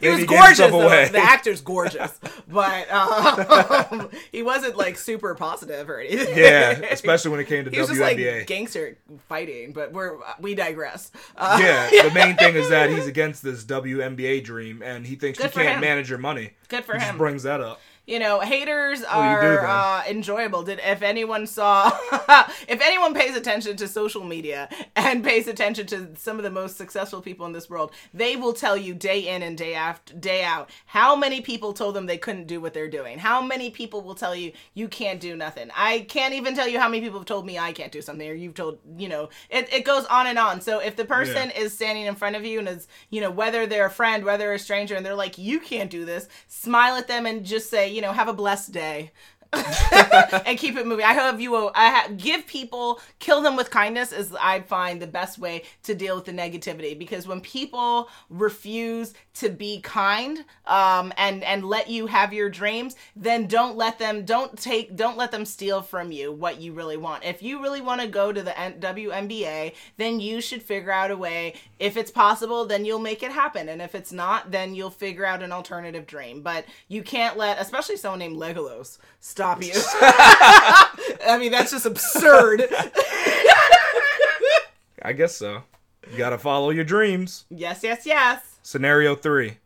[0.00, 0.58] he was he gorgeous.
[0.58, 0.88] Though.
[0.88, 6.36] The actor's gorgeous, but um, he wasn't like super positive or anything.
[6.36, 8.38] Yeah, especially when it came to he was just WNBA.
[8.38, 8.96] like gangster
[9.28, 9.72] fighting.
[9.72, 11.10] But we're we digress.
[11.36, 15.38] Uh, yeah, the main thing is that he's against this WNBA dream, and he thinks
[15.38, 15.80] Good you can't him.
[15.80, 16.52] manage your money.
[16.68, 17.80] Good for He just brings that up.
[18.06, 20.62] You know haters you are do uh, enjoyable.
[20.62, 21.90] Did if anyone saw
[22.68, 26.76] if anyone pays attention to social media and pays attention to some of the most
[26.76, 30.44] successful people in this world they will tell you day in and day after day
[30.44, 33.18] out how many people told them they couldn't do what they're doing.
[33.18, 35.70] How many people will tell you you can't do nothing.
[35.76, 38.28] I can't even tell you how many people have told me i can't do something
[38.28, 40.60] or you've told you know it, it goes on and on.
[40.60, 41.62] So if the person Yeah.
[41.62, 44.52] is standing in front of you and is you know whether they're a friend whether
[44.52, 47.95] a stranger and they're like you can't do this smile at them and just say
[47.96, 49.10] you know have a blessed day
[50.46, 51.04] and keep it moving.
[51.04, 51.54] I hope you.
[51.56, 55.94] I ha- give people, kill them with kindness is I find the best way to
[55.94, 61.88] deal with the negativity because when people refuse to be kind um, and and let
[61.88, 66.12] you have your dreams, then don't let them don't take don't let them steal from
[66.12, 67.24] you what you really want.
[67.24, 71.16] If you really want to go to the WNBA, then you should figure out a
[71.16, 71.54] way.
[71.78, 75.24] If it's possible, then you'll make it happen, and if it's not, then you'll figure
[75.24, 76.42] out an alternative dream.
[76.42, 79.72] But you can't let, especially someone named Legolas, stop you.
[79.74, 82.64] I mean, that's just absurd.
[85.02, 85.62] I guess so.
[86.10, 87.44] You gotta follow your dreams.
[87.50, 88.58] yes, yes, yes.
[88.62, 89.58] Scenario 3.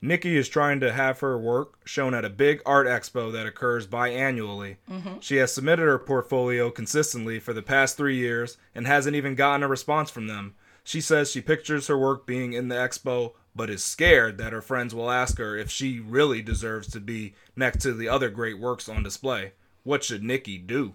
[0.00, 3.86] Nikki is trying to have her work shown at a big art expo that occurs
[3.86, 4.76] biannually.
[4.90, 5.20] Mm-hmm.
[5.20, 9.62] She has submitted her portfolio consistently for the past three years and hasn't even gotten
[9.62, 10.54] a response from them.
[10.84, 14.62] She says she pictures her work being in the expo, but is scared that her
[14.62, 18.58] friends will ask her if she really deserves to be next to the other great
[18.58, 19.52] works on display.
[19.82, 20.94] What should Nikki do?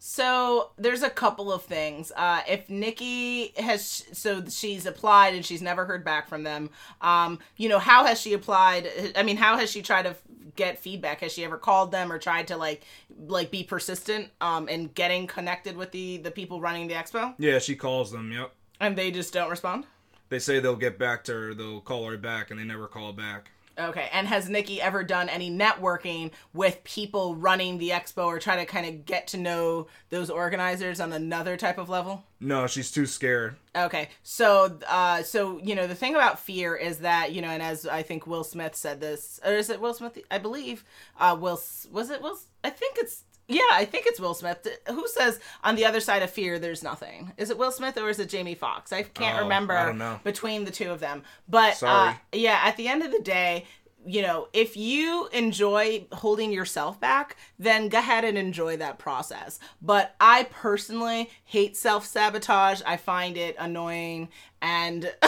[0.00, 2.12] So there's a couple of things.
[2.14, 6.70] Uh, if Nikki has, so she's applied and she's never heard back from them.
[7.00, 8.88] Um, you know, how has she applied?
[9.16, 10.14] I mean, how has she tried to
[10.54, 11.20] get feedback?
[11.20, 12.84] Has she ever called them or tried to like,
[13.26, 17.34] like be persistent um, in getting connected with the the people running the expo?
[17.38, 18.52] Yeah, she calls them, yep.
[18.80, 19.84] And they just don't respond.
[20.28, 23.12] They say they'll get back to her, they'll call her back, and they never call
[23.12, 23.50] back.
[23.78, 28.56] Okay, and has Nikki ever done any networking with people running the expo or try
[28.56, 32.24] to kind of get to know those organizers on another type of level?
[32.40, 33.54] No, she's too scared.
[33.76, 37.62] Okay, so uh, so you know the thing about fear is that you know, and
[37.62, 40.18] as I think Will Smith said this, or is it Will Smith?
[40.28, 40.84] I believe
[41.20, 41.60] uh, Will
[41.92, 42.36] was it Will?
[42.64, 44.66] I think it's yeah, I think it's Will Smith.
[44.88, 47.32] Who says on the other side of fear there's nothing?
[47.36, 48.92] Is it Will Smith or is it Jamie Foxx?
[48.92, 51.22] I can't Oh, remember I between the two of them.
[51.48, 52.10] But Sorry.
[52.10, 53.64] Uh, yeah, at the end of the day,
[54.06, 59.58] you know, if you enjoy holding yourself back, then go ahead and enjoy that process.
[59.82, 62.80] But I personally hate self sabotage.
[62.86, 64.28] I find it annoying
[64.62, 65.12] and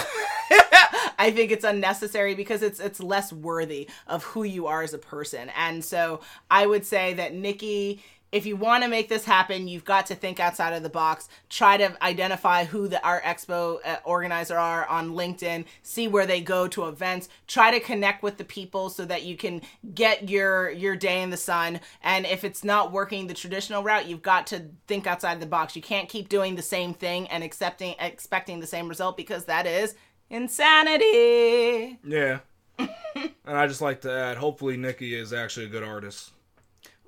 [1.18, 4.98] I think it's unnecessary because it's it's less worthy of who you are as a
[4.98, 5.50] person.
[5.56, 6.20] And so
[6.50, 8.02] I would say that Nikki
[8.32, 11.28] if you want to make this happen, you've got to think outside of the box.
[11.48, 15.64] Try to identify who the art expo uh, organizer are on LinkedIn.
[15.82, 17.28] See where they go to events.
[17.48, 19.62] Try to connect with the people so that you can
[19.94, 21.80] get your your day in the sun.
[22.02, 25.74] And if it's not working the traditional route, you've got to think outside the box.
[25.74, 29.66] You can't keep doing the same thing and accepting expecting the same result because that
[29.66, 29.96] is
[30.28, 31.98] insanity.
[32.04, 32.40] Yeah.
[32.78, 36.32] and I just like to add, hopefully Nikki is actually a good artist.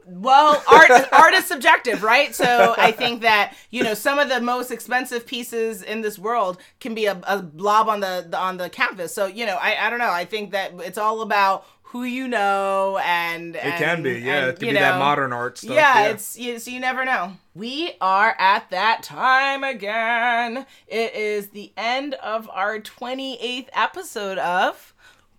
[0.07, 2.35] Well, art art is subjective, right?
[2.35, 6.59] So I think that you know some of the most expensive pieces in this world
[6.81, 9.15] can be a, a blob on the, the on the canvas.
[9.15, 10.11] So you know, I I don't know.
[10.11, 14.37] I think that it's all about who you know and It can be, yeah.
[14.37, 15.75] and, it can be that know, modern art stuff.
[15.75, 17.35] yeah, it's you, so you never know.
[17.55, 20.65] We are at that time again.
[20.87, 24.92] It is the end of our 28th episode of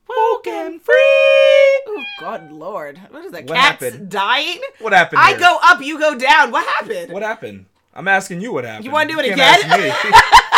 [0.08, 0.94] Woken Free.
[0.96, 3.46] Oh God, Lord, what is that?
[3.46, 4.10] What Cats happened?
[4.10, 4.60] dying?
[4.80, 5.20] What happened?
[5.22, 5.40] I here?
[5.40, 6.52] go up, you go down.
[6.52, 7.12] What happened?
[7.12, 7.66] What happened?
[7.94, 8.86] I'm asking you what happened.
[8.86, 9.40] You wanna do it again?
[9.40, 9.90] ask me.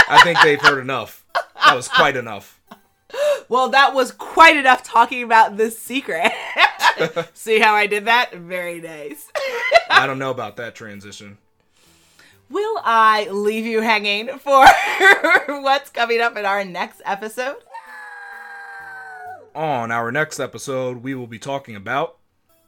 [0.08, 1.26] I think they've heard enough.
[1.66, 2.60] That was quite enough.
[3.50, 6.32] Well, that was quite enough talking about the secret.
[7.34, 8.34] See how I did that?
[8.34, 9.32] Very nice.
[9.90, 11.38] I don't know about that transition.
[12.50, 14.66] Will I leave you hanging for
[15.48, 17.58] what's coming up in our next episode?
[19.56, 22.18] On our next episode, we will be talking about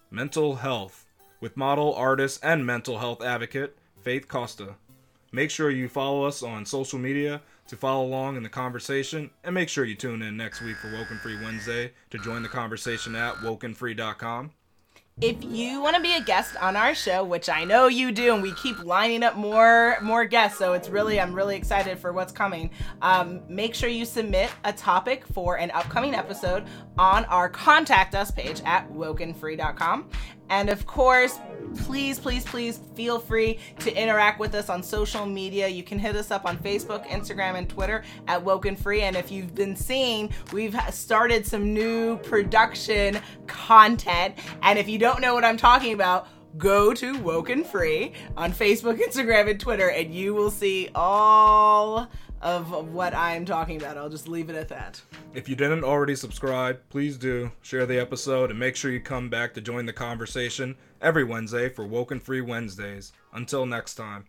[0.09, 1.05] mental health
[1.41, 4.75] with model, artist, and mental health advocate Faith Costa.
[5.33, 9.53] Make sure you follow us on social media to follow along in the conversation, and
[9.53, 13.17] make sure you tune in next week for Woken Free Wednesday to join the conversation
[13.17, 14.51] at wokenfree.com.
[15.19, 18.35] If you want to be a guest on our show, which I know you do,
[18.35, 22.13] and we keep lining up more more guests, so it's really I'm really excited for
[22.13, 22.69] what's coming.
[23.01, 26.65] Um, make sure you submit a topic for an upcoming episode
[26.99, 30.07] on our contact us page at wokenfree.com.
[30.49, 31.39] And of course,
[31.77, 35.67] please, please, please feel free to interact with us on social media.
[35.67, 39.01] You can hit us up on Facebook, Instagram, and Twitter at Woken Free.
[39.01, 44.35] And if you've been seeing, we've started some new production content.
[44.61, 46.27] And if you don't know what I'm talking about,
[46.57, 52.09] go to Woken Free on Facebook, Instagram, and Twitter, and you will see all
[52.41, 53.97] of what I'm talking about.
[53.97, 55.01] I'll just leave it at that.
[55.33, 59.29] If you didn't already subscribe, please do share the episode and make sure you come
[59.29, 63.11] back to join the conversation every Wednesday for Woken Free Wednesdays.
[63.33, 64.25] Until next time.